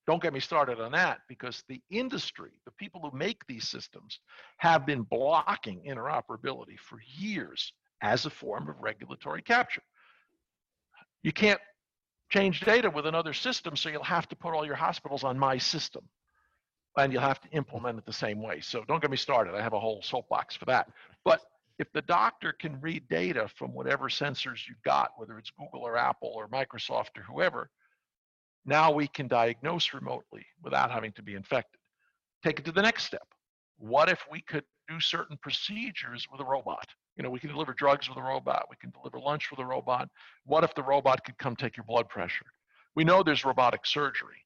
[0.07, 4.19] don't get me started on that because the industry, the people who make these systems,
[4.57, 9.83] have been blocking interoperability for years as a form of regulatory capture.
[11.23, 11.59] You can't
[12.29, 15.57] change data with another system, so you'll have to put all your hospitals on my
[15.57, 16.07] system
[16.97, 18.61] and you'll have to implement it the same way.
[18.61, 19.55] So don't get me started.
[19.55, 20.89] I have a whole soapbox for that.
[21.25, 21.41] But
[21.79, 25.97] if the doctor can read data from whatever sensors you've got, whether it's Google or
[25.97, 27.69] Apple or Microsoft or whoever,
[28.67, 31.79] Now we can diagnose remotely without having to be infected.
[32.43, 33.27] Take it to the next step.
[33.79, 36.85] What if we could do certain procedures with a robot?
[37.15, 38.65] You know, we can deliver drugs with a robot.
[38.69, 40.09] We can deliver lunch with a robot.
[40.45, 42.45] What if the robot could come take your blood pressure?
[42.93, 44.43] We know there's robotic surgery.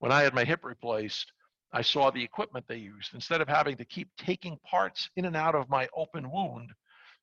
[0.00, 1.32] When I had my hip replaced,
[1.72, 3.14] I saw the equipment they used.
[3.14, 6.70] Instead of having to keep taking parts in and out of my open wound,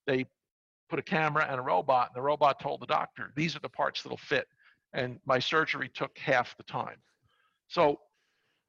[0.08, 0.26] they
[0.90, 3.70] put a camera and a robot, and the robot told the doctor, these are the
[3.70, 4.48] parts that'll fit.
[4.94, 6.98] And my surgery took half the time.
[7.68, 8.00] So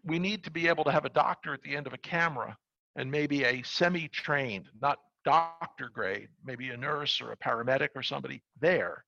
[0.04, 2.56] we need to be able to have a doctor at the end of a camera
[2.96, 8.02] and maybe a semi trained, not doctor grade, maybe a nurse or a paramedic or
[8.02, 9.04] somebody there.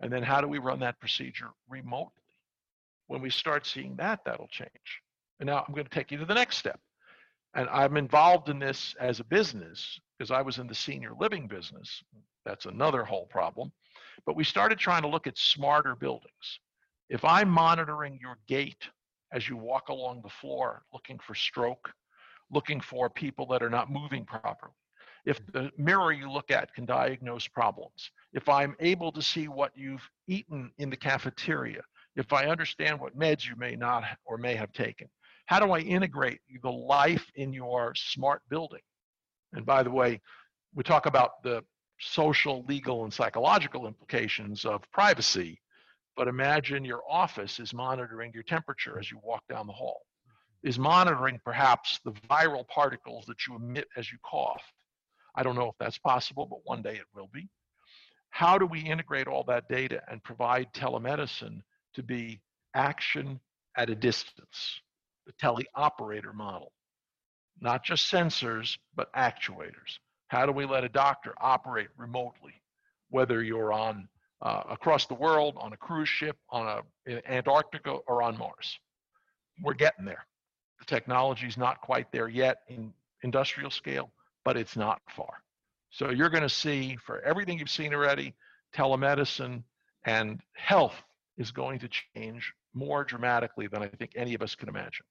[0.00, 2.12] And then how do we run that procedure remotely?
[3.08, 5.02] When we start seeing that, that'll change.
[5.40, 6.80] And now I'm going to take you to the next step.
[7.54, 11.46] And I'm involved in this as a business because I was in the senior living
[11.46, 12.02] business.
[12.44, 13.72] That's another whole problem.
[14.24, 16.60] But we started trying to look at smarter buildings.
[17.08, 18.88] If I'm monitoring your gait
[19.32, 21.92] as you walk along the floor looking for stroke,
[22.50, 24.72] looking for people that are not moving properly,
[25.24, 29.72] if the mirror you look at can diagnose problems, if I'm able to see what
[29.74, 31.82] you've eaten in the cafeteria,
[32.14, 35.08] if I understand what meds you may not or may have taken,
[35.46, 38.80] how do I integrate the life in your smart building?
[39.52, 40.20] And by the way,
[40.74, 41.62] we talk about the
[41.98, 45.60] social, legal, and psychological implications of privacy,
[46.16, 50.68] but imagine your office is monitoring your temperature as you walk down the hall, mm-hmm.
[50.68, 54.62] is monitoring perhaps the viral particles that you emit as you cough.
[55.34, 57.48] I don't know if that's possible, but one day it will be.
[58.30, 61.60] How do we integrate all that data and provide telemedicine
[61.94, 62.40] to be
[62.74, 63.40] action
[63.76, 64.80] at a distance,
[65.26, 66.72] the teleoperator model?
[67.60, 69.98] Not just sensors, but actuators.
[70.28, 72.54] How do we let a doctor operate remotely,
[73.10, 74.08] whether you're on
[74.42, 78.78] uh, across the world, on a cruise ship, on a Antarctica, or on Mars?
[79.62, 80.26] We're getting there.
[80.80, 84.10] The technology's not quite there yet in industrial scale,
[84.44, 85.42] but it's not far.
[85.90, 88.34] So you're going to see for everything you've seen already,
[88.74, 89.62] telemedicine
[90.04, 90.94] and health
[91.38, 95.06] is going to change more dramatically than I think any of us can imagine.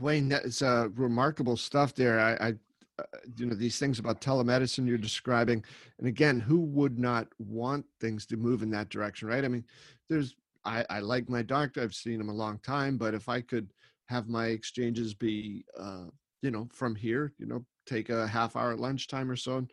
[0.00, 2.18] Wayne, that's uh, remarkable stuff there.
[2.18, 2.54] I, I
[2.98, 3.02] uh,
[3.36, 5.64] you know these things about telemedicine you're describing
[5.98, 9.44] and again who would not want things to move in that direction right?
[9.44, 9.64] I mean
[10.08, 13.40] there's i, I like my doctor i've seen him a long time but if i
[13.40, 13.68] could
[14.06, 16.04] have my exchanges be uh,
[16.42, 19.66] you know from here you know take a half hour at lunchtime or so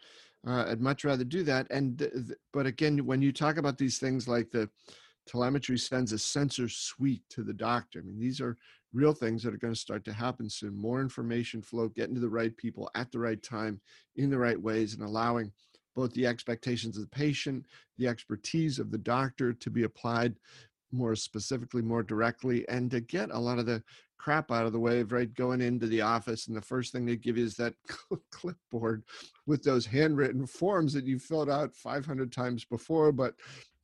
[0.48, 3.78] uh, i'd much rather do that and th- th- but again when you talk about
[3.78, 4.70] these things like the
[5.28, 8.58] telemetry sends a sensor suite to the doctor i mean these are
[8.94, 10.76] real things that are going to start to happen soon.
[10.76, 13.80] More information flow, getting to the right people at the right time
[14.16, 15.52] in the right ways, and allowing
[15.96, 17.66] both the expectations of the patient,
[17.98, 20.36] the expertise of the doctor to be applied
[20.92, 23.82] more specifically, more directly, and to get a lot of the
[24.22, 27.08] crap out of the way of right going into the office and the first thing
[27.08, 27.74] they give you is that
[28.32, 29.04] clipboard
[29.48, 33.34] with those handwritten forms that you filled out 500 times before but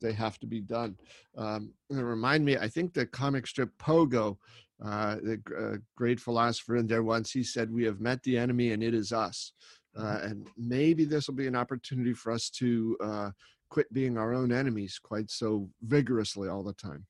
[0.00, 0.96] they have to be done
[1.36, 4.36] um, and remind me i think the comic strip pogo
[4.84, 8.72] uh, the uh, great philosopher in there once he said we have met the enemy
[8.72, 9.52] and it is us
[9.96, 10.26] uh, mm-hmm.
[10.26, 13.30] and maybe this will be an opportunity for us to uh,
[13.70, 17.04] quit being our own enemies quite so vigorously all the time.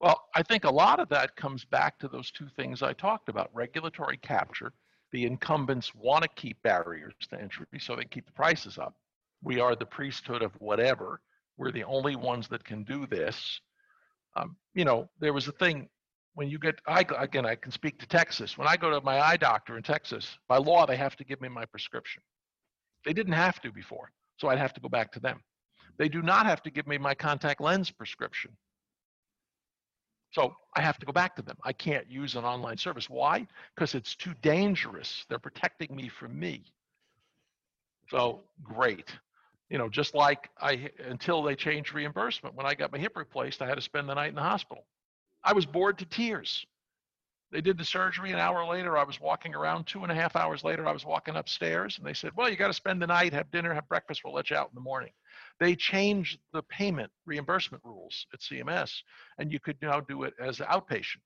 [0.00, 3.28] Well i think a lot of that comes back to those two things i talked
[3.28, 4.72] about regulatory capture.
[5.12, 8.94] The incumbents want to keep barriers to entry so they keep the prices up.
[9.42, 11.20] We are the priesthood of whatever.
[11.56, 13.60] We're the only ones that can do this.
[14.36, 15.88] Um, you know there was a thing
[16.38, 18.56] when you get, I, again, I can speak to Texas.
[18.56, 21.40] When I go to my eye doctor in Texas, by law, they have to give
[21.40, 22.22] me my prescription.
[23.04, 25.42] They didn't have to before, so I'd have to go back to them.
[25.96, 28.52] They do not have to give me my contact lens prescription.
[30.30, 31.56] So I have to go back to them.
[31.64, 33.10] I can't use an online service.
[33.10, 33.44] Why?
[33.74, 35.26] Because it's too dangerous.
[35.28, 36.62] They're protecting me from me.
[38.10, 39.10] So great.
[39.70, 42.54] You know, just like I until they changed reimbursement.
[42.54, 44.84] When I got my hip replaced, I had to spend the night in the hospital.
[45.44, 46.64] I was bored to tears.
[47.50, 48.98] They did the surgery an hour later.
[48.98, 50.86] I was walking around two and a half hours later.
[50.86, 53.50] I was walking upstairs and they said, Well, you got to spend the night, have
[53.50, 54.22] dinner, have breakfast.
[54.22, 55.12] We'll let you out in the morning.
[55.58, 58.92] They changed the payment reimbursement rules at CMS,
[59.38, 61.22] and you could now do it as outpatient.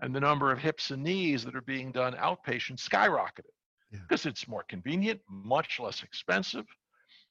[0.00, 3.50] And the number of hips and knees that are being done outpatient skyrocketed
[3.90, 4.00] yeah.
[4.02, 6.66] because it's more convenient, much less expensive.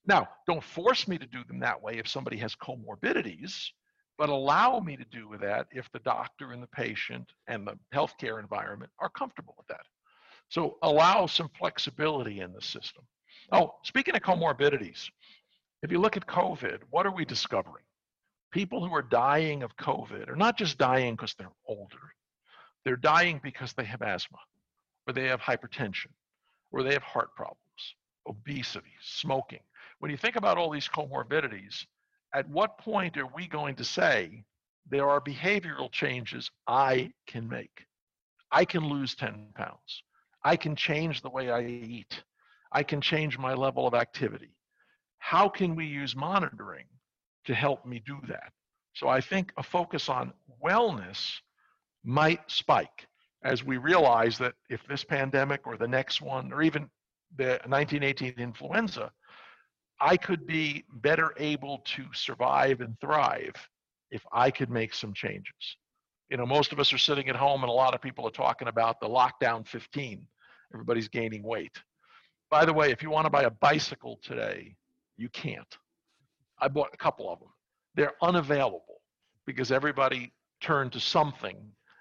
[0.05, 3.69] Now, don't force me to do them that way if somebody has comorbidities
[4.17, 7.77] but allow me to do with that if the doctor and the patient and the
[7.93, 9.85] healthcare environment are comfortable with that.
[10.49, 13.03] So allow some flexibility in the system.
[13.51, 15.09] Oh, speaking of comorbidities,
[15.83, 17.83] if you look at COVID, what are we discovering?
[18.55, 22.13] people who are dying of COVID are not just dying because they're older,
[22.85, 24.37] they're dying because they have asthma,
[25.05, 26.07] or they have hypertension,
[26.71, 27.59] or they have heart problems,
[28.29, 29.59] obesity, smoking.
[29.99, 31.85] When you think about all these comorbidities,
[32.35, 34.43] at what point are we going to say
[34.89, 37.85] there are behavioral changes I can make?
[38.51, 40.03] I can lose 10 pounds.
[40.43, 42.23] I can change the way I eat.
[42.73, 44.51] I can change my level of activity.
[45.17, 46.87] How can we use monitoring
[47.45, 48.51] to help me do that?
[48.93, 50.33] So I think a focus on
[50.63, 51.39] wellness
[52.03, 53.07] might spike
[53.45, 56.89] as we realize that if this pandemic or the next one or even
[57.37, 59.11] the 1918 influenza,
[59.99, 63.55] I could be better able to survive and thrive
[64.11, 65.77] if I could make some changes.
[66.29, 68.31] You know, most of us are sitting at home and a lot of people are
[68.31, 70.27] talking about the lockdown 15
[70.73, 71.77] everybody's gaining weight.
[72.49, 74.75] By the way, if you want to buy a bicycle today,
[75.17, 75.77] you can't.
[76.59, 77.49] I bought a couple of them.
[77.95, 79.01] They're unavailable
[79.45, 81.57] because everybody turned to something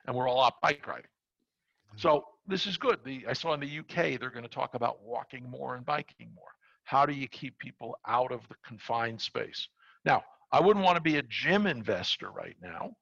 [0.06, 1.04] and we're all out bike riding.
[1.04, 1.98] Mm-hmm.
[1.98, 2.98] So this is good.
[3.04, 6.30] The, I saw in the UK they're going to talk about walking more and biking
[6.34, 6.48] more.
[6.84, 9.68] How do you keep people out of the confined space?
[10.04, 10.22] Now,
[10.52, 12.92] I wouldn't want to be a gym investor right now,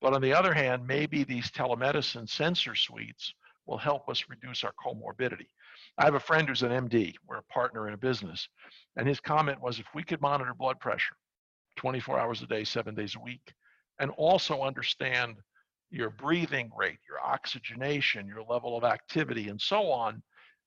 [0.00, 3.32] but on the other hand, maybe these telemedicine sensor suites
[3.66, 5.48] will help us reduce our comorbidity.
[5.98, 8.48] I have a friend who's an MD, we're a partner in a business,
[8.96, 11.16] and his comment was if we could monitor blood pressure
[11.76, 13.52] 24 hours a day, seven days a week,
[14.00, 15.36] and also understand
[15.90, 20.22] your breathing rate, your oxygenation, your level of activity, and so on,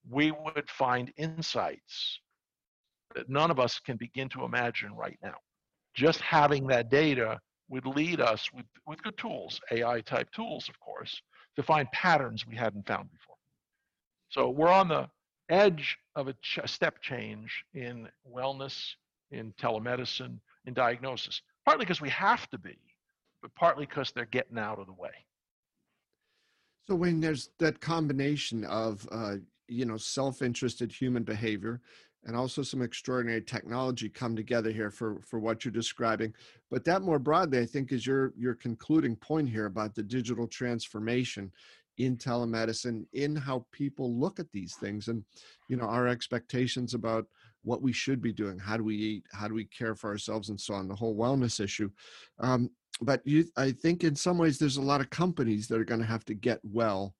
[0.10, 2.20] we would find insights
[3.16, 5.36] that none of us can begin to imagine right now.
[5.96, 7.40] Just having that data
[7.70, 11.22] would lead us with, with good tools, AI type tools, of course,
[11.56, 13.36] to find patterns we hadn't found before.
[14.30, 15.10] So we're on the
[15.50, 18.78] edge of a, ch- step change in wellness,
[19.32, 22.78] in telemedicine, in diagnosis, partly because we have to be,
[23.42, 25.12] but partly because they're getting out of the way.
[26.88, 29.36] So when there's that combination of uh,
[29.68, 31.82] you know self-interested human behavior
[32.28, 36.34] and also some extraordinary technology come together here for for what you're describing.
[36.70, 40.48] But that more broadly i think is your your concluding point here about the digital
[40.48, 41.52] transformation
[41.98, 45.24] in telemedicine in how people look at these things and
[45.68, 47.26] you know our expectations about
[47.64, 50.50] what we should be doing how do we eat how do we care for ourselves
[50.50, 51.90] and so on the whole wellness issue.
[52.40, 52.70] Um,
[53.02, 56.02] but you i think in some ways there's a lot of companies that are going
[56.02, 57.16] to have to get well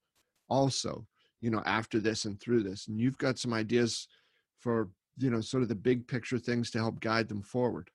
[0.48, 1.06] also
[1.40, 2.88] you know after this and through this.
[2.88, 4.08] And you've got some ideas
[4.60, 7.90] for you know sort of the big picture things to help guide them forward?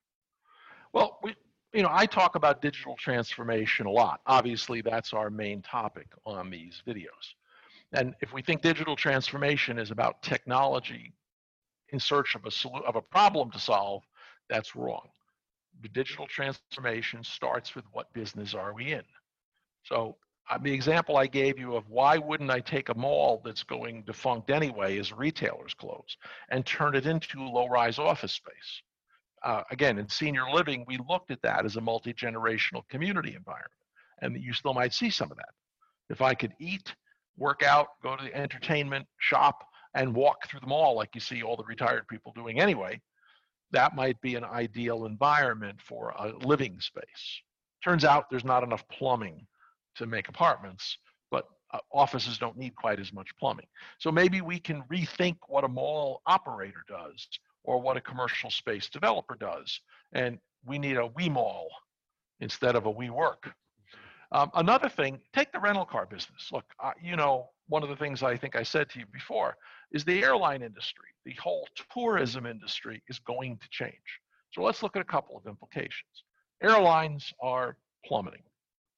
[0.92, 1.34] Well we
[1.72, 4.20] you know i talk about digital transformation a lot.
[4.26, 7.34] Obviously that's our main topic on these videos.
[7.92, 11.12] And if we think digital transformation is about technology
[11.90, 14.02] in search of a of a problem to solve
[14.48, 15.08] that's wrong.
[15.82, 19.02] The digital transformation starts with what business are we in?
[19.84, 20.16] So
[20.50, 24.02] uh, the example I gave you of why wouldn't I take a mall that's going
[24.02, 26.16] defunct anyway as retailers close
[26.50, 28.82] and turn it into low-rise office space?
[29.42, 33.70] Uh, again, in senior living, we looked at that as a multi-generational community environment,
[34.20, 35.50] and you still might see some of that.
[36.10, 36.94] If I could eat,
[37.36, 39.64] work out, go to the entertainment, shop,
[39.94, 43.00] and walk through the mall like you see all the retired people doing anyway,
[43.70, 47.42] that might be an ideal environment for a living space.
[47.82, 49.46] Turns out there's not enough plumbing
[49.96, 50.98] to make apartments,
[51.30, 53.66] but uh, offices don't need quite as much plumbing.
[53.98, 57.26] So maybe we can rethink what a mall operator does
[57.64, 59.80] or what a commercial space developer does.
[60.12, 61.68] And we need a we mall
[62.40, 63.52] instead of a WeWork.
[64.32, 66.50] Um, another thing, take the rental car business.
[66.52, 69.56] Look, uh, you know, one of the things I think I said to you before
[69.92, 74.20] is the airline industry, the whole tourism industry is going to change.
[74.52, 76.24] So let's look at a couple of implications.
[76.62, 78.42] Airlines are plummeting.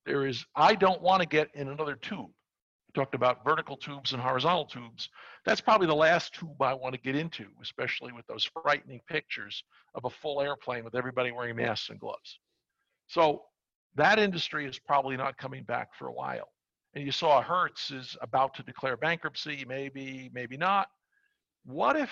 [0.06, 2.30] There is, I don't want to get in another tube.
[2.30, 5.10] We talked about vertical tubes and horizontal tubes.
[5.44, 9.64] That's probably the last tube I want to get into, especially with those frightening pictures
[9.96, 12.38] of a full airplane with everybody wearing masks and gloves.
[13.08, 13.42] So
[13.96, 16.52] that industry is probably not coming back for a while.
[16.94, 20.86] And you saw Hertz is about to declare bankruptcy, maybe, maybe not.
[21.64, 22.10] What if,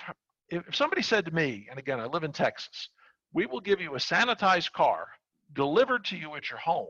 [0.48, 2.88] if somebody said to me, and again, I live in Texas,
[3.32, 5.06] we will give you a sanitized car
[5.52, 6.88] delivered to you at your home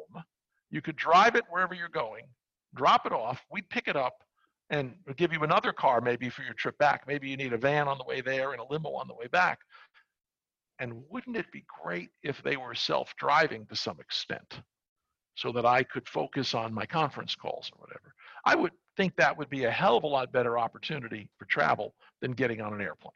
[0.75, 2.25] you could drive it wherever you're going,
[2.75, 4.25] drop it off, we'd pick it up
[4.71, 7.05] and give you another car maybe for your trip back.
[7.07, 9.29] Maybe you need a van on the way there and a limo on the way
[9.29, 9.61] back.
[10.81, 14.63] And wouldn't it be great if they were self driving to some extent
[15.37, 18.13] so that I could focus on my conference calls or whatever?
[18.45, 21.95] I would think that would be a hell of a lot better opportunity for travel
[22.21, 23.13] than getting on an airplane.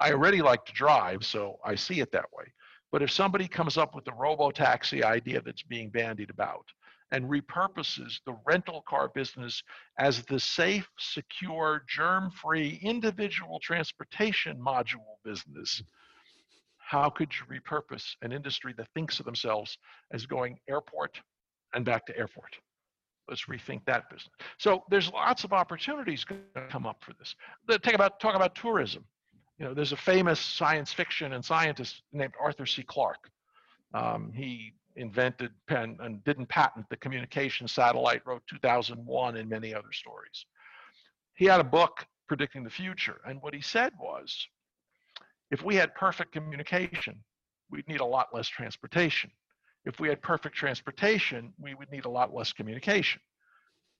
[0.00, 2.46] I already like to drive, so I see it that way.
[2.90, 6.64] But if somebody comes up with the robo-taxi idea that's being bandied about
[7.12, 9.62] and repurposes the rental car business
[9.98, 15.82] as the safe, secure, germ-free individual transportation module business,
[16.78, 19.76] how could you repurpose an industry that thinks of themselves
[20.12, 21.20] as going airport
[21.74, 22.56] and back to airport?
[23.28, 24.32] Let's rethink that business.
[24.58, 27.34] So there's lots of opportunities going to come up for this.
[27.82, 29.04] Take about talk about tourism.
[29.58, 32.82] You know, there's a famous science fiction and scientist named Arthur C.
[32.82, 33.28] Clarke.
[33.92, 39.92] Um, he invented pen and didn't patent the communication satellite, wrote 2001 and many other
[39.92, 40.46] stories.
[41.34, 44.46] He had a book predicting the future, and what he said was,
[45.50, 47.22] if we had perfect communication,
[47.70, 49.30] we'd need a lot less transportation.
[49.84, 53.20] If we had perfect transportation, we would need a lot less communication.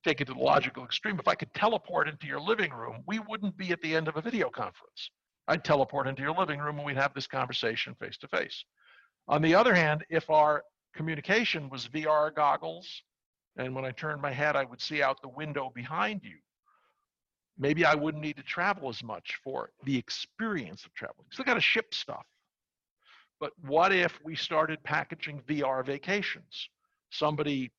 [0.05, 1.19] Take it to the logical extreme.
[1.19, 4.17] If I could teleport into your living room, we wouldn't be at the end of
[4.17, 5.11] a video conference.
[5.49, 8.65] I'd teleport into your living room and we'd have this conversation face to face.
[9.29, 10.63] On the other hand, if our
[10.99, 13.03] communication was VR goggles,
[13.57, 16.39] and when I turned my head, I would see out the window behind you,
[17.57, 21.29] maybe I wouldn't need to travel as much for the experience of traveling.
[21.31, 22.27] Still got to ship stuff.
[23.39, 26.69] But what if we started packaging VR vacations?
[27.11, 27.71] Somebody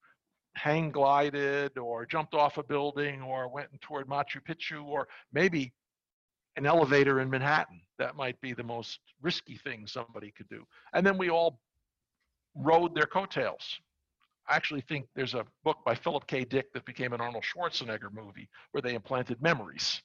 [0.56, 5.74] hang glided or jumped off a building or went toward Machu Picchu or maybe
[6.56, 7.82] an elevator in Manhattan.
[7.98, 10.66] That might be the most risky thing somebody could do.
[10.94, 11.60] And then we all
[12.60, 13.80] rode their coattails.
[14.48, 16.44] I actually think there's a book by Philip K.
[16.44, 20.02] Dick that became an Arnold Schwarzenegger movie where they implanted memories.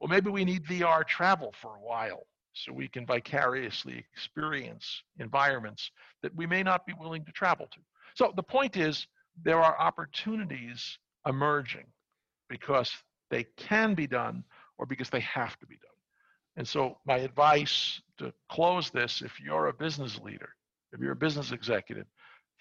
[0.00, 5.90] Well, maybe we need VR travel for a while so we can vicariously experience environments
[6.22, 7.80] that we may not be willing to travel to.
[8.14, 9.06] So the point is,
[9.42, 11.86] there are opportunities emerging
[12.48, 12.92] because
[13.30, 14.44] they can be done
[14.78, 15.90] or because they have to be done.
[16.56, 20.50] And so, my advice to close this if you're a business leader,
[20.94, 22.06] if you're a business executive,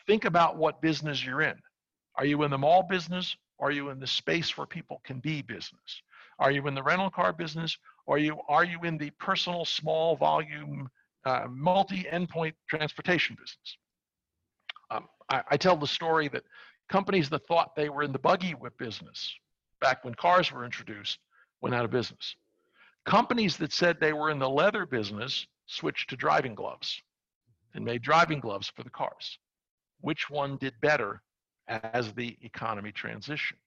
[0.08, 1.56] think about what business you're in.
[2.16, 3.36] Are you in the mall business?
[3.60, 6.02] Are you in the space where people can be business?
[6.40, 7.78] Are you in the rental car business?
[8.08, 10.90] Are you, are you in the personal, small volume,
[11.26, 13.78] uh, multi endpoint transportation business?
[14.90, 16.44] Um, I, I tell the story that
[16.90, 19.34] companies that thought they were in the buggy whip business
[19.80, 21.20] back when cars were introduced
[21.62, 22.36] went out of business.
[23.06, 27.02] Companies that said they were in the leather business switched to driving gloves
[27.74, 29.38] and made driving gloves for the cars.
[30.02, 31.22] Which one did better
[31.68, 33.60] as the economy transitioned?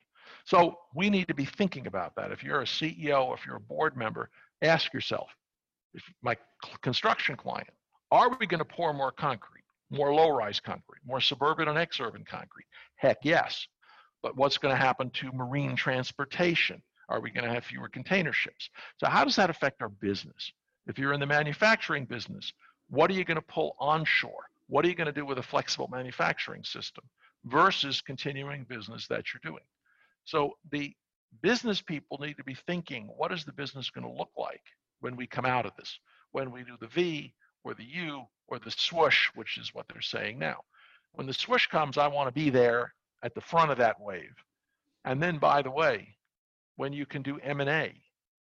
[0.44, 2.32] So we need to be thinking about that.
[2.32, 4.30] If you're a CEO, if you're a board member,
[4.62, 5.30] ask yourself,
[5.94, 6.36] if my
[6.82, 7.70] construction client,
[8.10, 12.66] are we going to pour more concrete, more low-rise concrete, more suburban and exurban concrete?
[12.96, 13.66] Heck yes.
[14.22, 16.82] But what's going to happen to marine transportation?
[17.08, 18.68] Are we going to have fewer container ships?
[18.98, 20.52] So how does that affect our business?
[20.86, 22.52] If you're in the manufacturing business,
[22.88, 24.50] what are you going to pull onshore?
[24.68, 27.04] What are you going to do with a flexible manufacturing system
[27.44, 29.64] versus continuing business that you're doing?
[30.24, 30.94] So the
[31.42, 34.62] business people need to be thinking, what is the business going to look like
[35.00, 35.98] when we come out of this?
[36.32, 37.32] When we do the V
[37.64, 40.60] or the U or the swoosh, which is what they're saying now.
[41.12, 44.34] When the swoosh comes, I want to be there at the front of that wave.
[45.04, 46.16] And then, by the way,
[46.76, 47.94] when you can do M&A,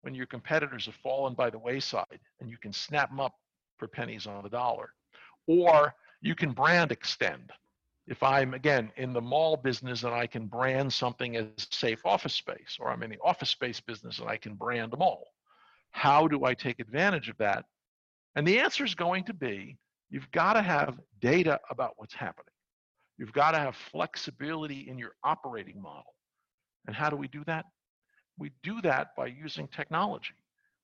[0.02, 3.36] when your competitors have fallen by the wayside and you can snap them up
[3.80, 4.94] for pennies on the dollar,
[5.48, 7.52] or you can brand extend
[8.10, 12.34] if I'm again in the mall business and I can brand something as safe office
[12.34, 15.28] space, or I'm in the office space business and I can brand a mall,
[15.92, 17.66] how do I take advantage of that?
[18.36, 19.78] And the answer is going to be
[20.10, 22.54] you've got to have data about what's happening.
[23.20, 26.16] You've got to have flexibility in your operating model.
[26.88, 27.66] And how do we do that?
[28.40, 30.34] We do that by using technology.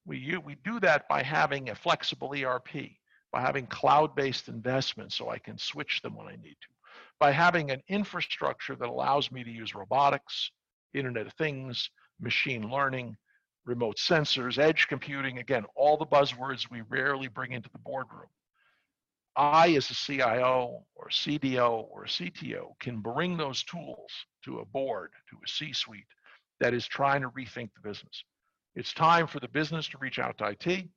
[0.06, 2.92] We, we do that by having a flexible ERP,
[3.32, 6.76] by having cloud based investments so I can switch them when I need to
[7.20, 10.52] by having an infrastructure that allows me to use robotics,
[10.94, 11.90] Internet of Things,
[12.20, 13.16] machine learning,
[13.66, 18.28] remote sensors, edge computing, again, all the buzzwords we rarely bring into the boardroom.
[19.38, 24.12] I, as a CIO or CDO or CTO, can bring those tools
[24.46, 26.06] to a board, to a C suite
[26.62, 28.24] that is trying to rethink the business.
[28.76, 30.88] It's time for the business to reach out to IT.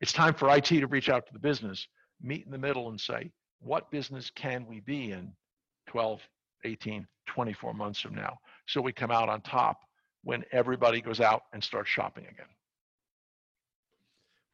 [0.00, 1.86] It's time for IT to reach out to the business,
[2.22, 5.32] meet in the middle and say, what business can we be in
[5.88, 6.20] 12,
[6.64, 8.38] 18, 24 months from now.
[8.66, 9.80] So we come out on top
[10.22, 12.46] when everybody goes out and starts shopping again.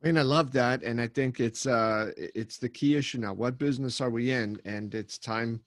[0.03, 3.33] And I love that, and I think it's uh, it's the key issue now.
[3.33, 4.61] What business are we in?
[4.67, 5.61] And it's time,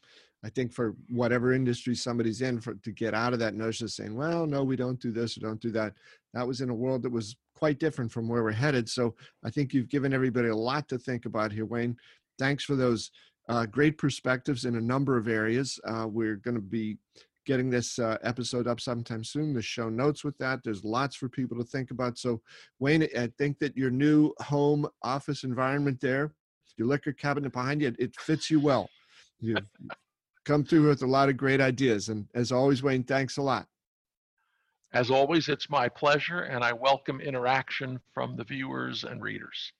[0.48, 3.91] I think, for whatever industry somebody's in, for to get out of that notion of
[3.91, 5.93] saying, "Well, no, we don't do this or don't do that."
[6.34, 8.88] That was in a world that was quite different from where we're headed.
[8.88, 11.98] So I think you've given everybody a lot to think about here, Wayne
[12.38, 13.12] thanks for those
[13.50, 15.80] uh, great perspectives in a number of areas.
[15.86, 16.98] Uh, we're going to be
[17.45, 19.54] getting this uh, episode up sometime soon.
[19.54, 20.60] The show notes with that.
[20.64, 22.18] There's lots for people to think about.
[22.18, 22.41] So,
[22.80, 26.34] Wayne, I think that your new home office environment there,
[26.78, 28.89] your liquor cabinet behind you, it fits you well.
[29.39, 29.60] You've
[30.48, 32.08] come through with a lot of great ideas.
[32.08, 33.68] And as always, Wayne, thanks a lot.
[34.93, 39.74] As always, it's my pleasure, and I welcome interaction from the viewers and readers.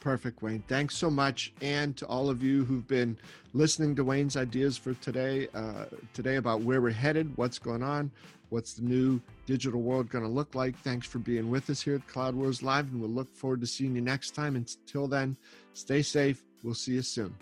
[0.00, 0.62] Perfect, Wayne.
[0.68, 3.16] Thanks so much, and to all of you who've been
[3.54, 5.48] listening to Wayne's ideas for today.
[5.54, 8.10] Uh, today about where we're headed, what's going on,
[8.50, 10.76] what's the new digital world going to look like.
[10.80, 13.66] Thanks for being with us here at Cloud Wars Live, and we'll look forward to
[13.66, 14.56] seeing you next time.
[14.56, 15.36] Until then,
[15.72, 16.42] stay safe.
[16.62, 17.34] We'll see you soon.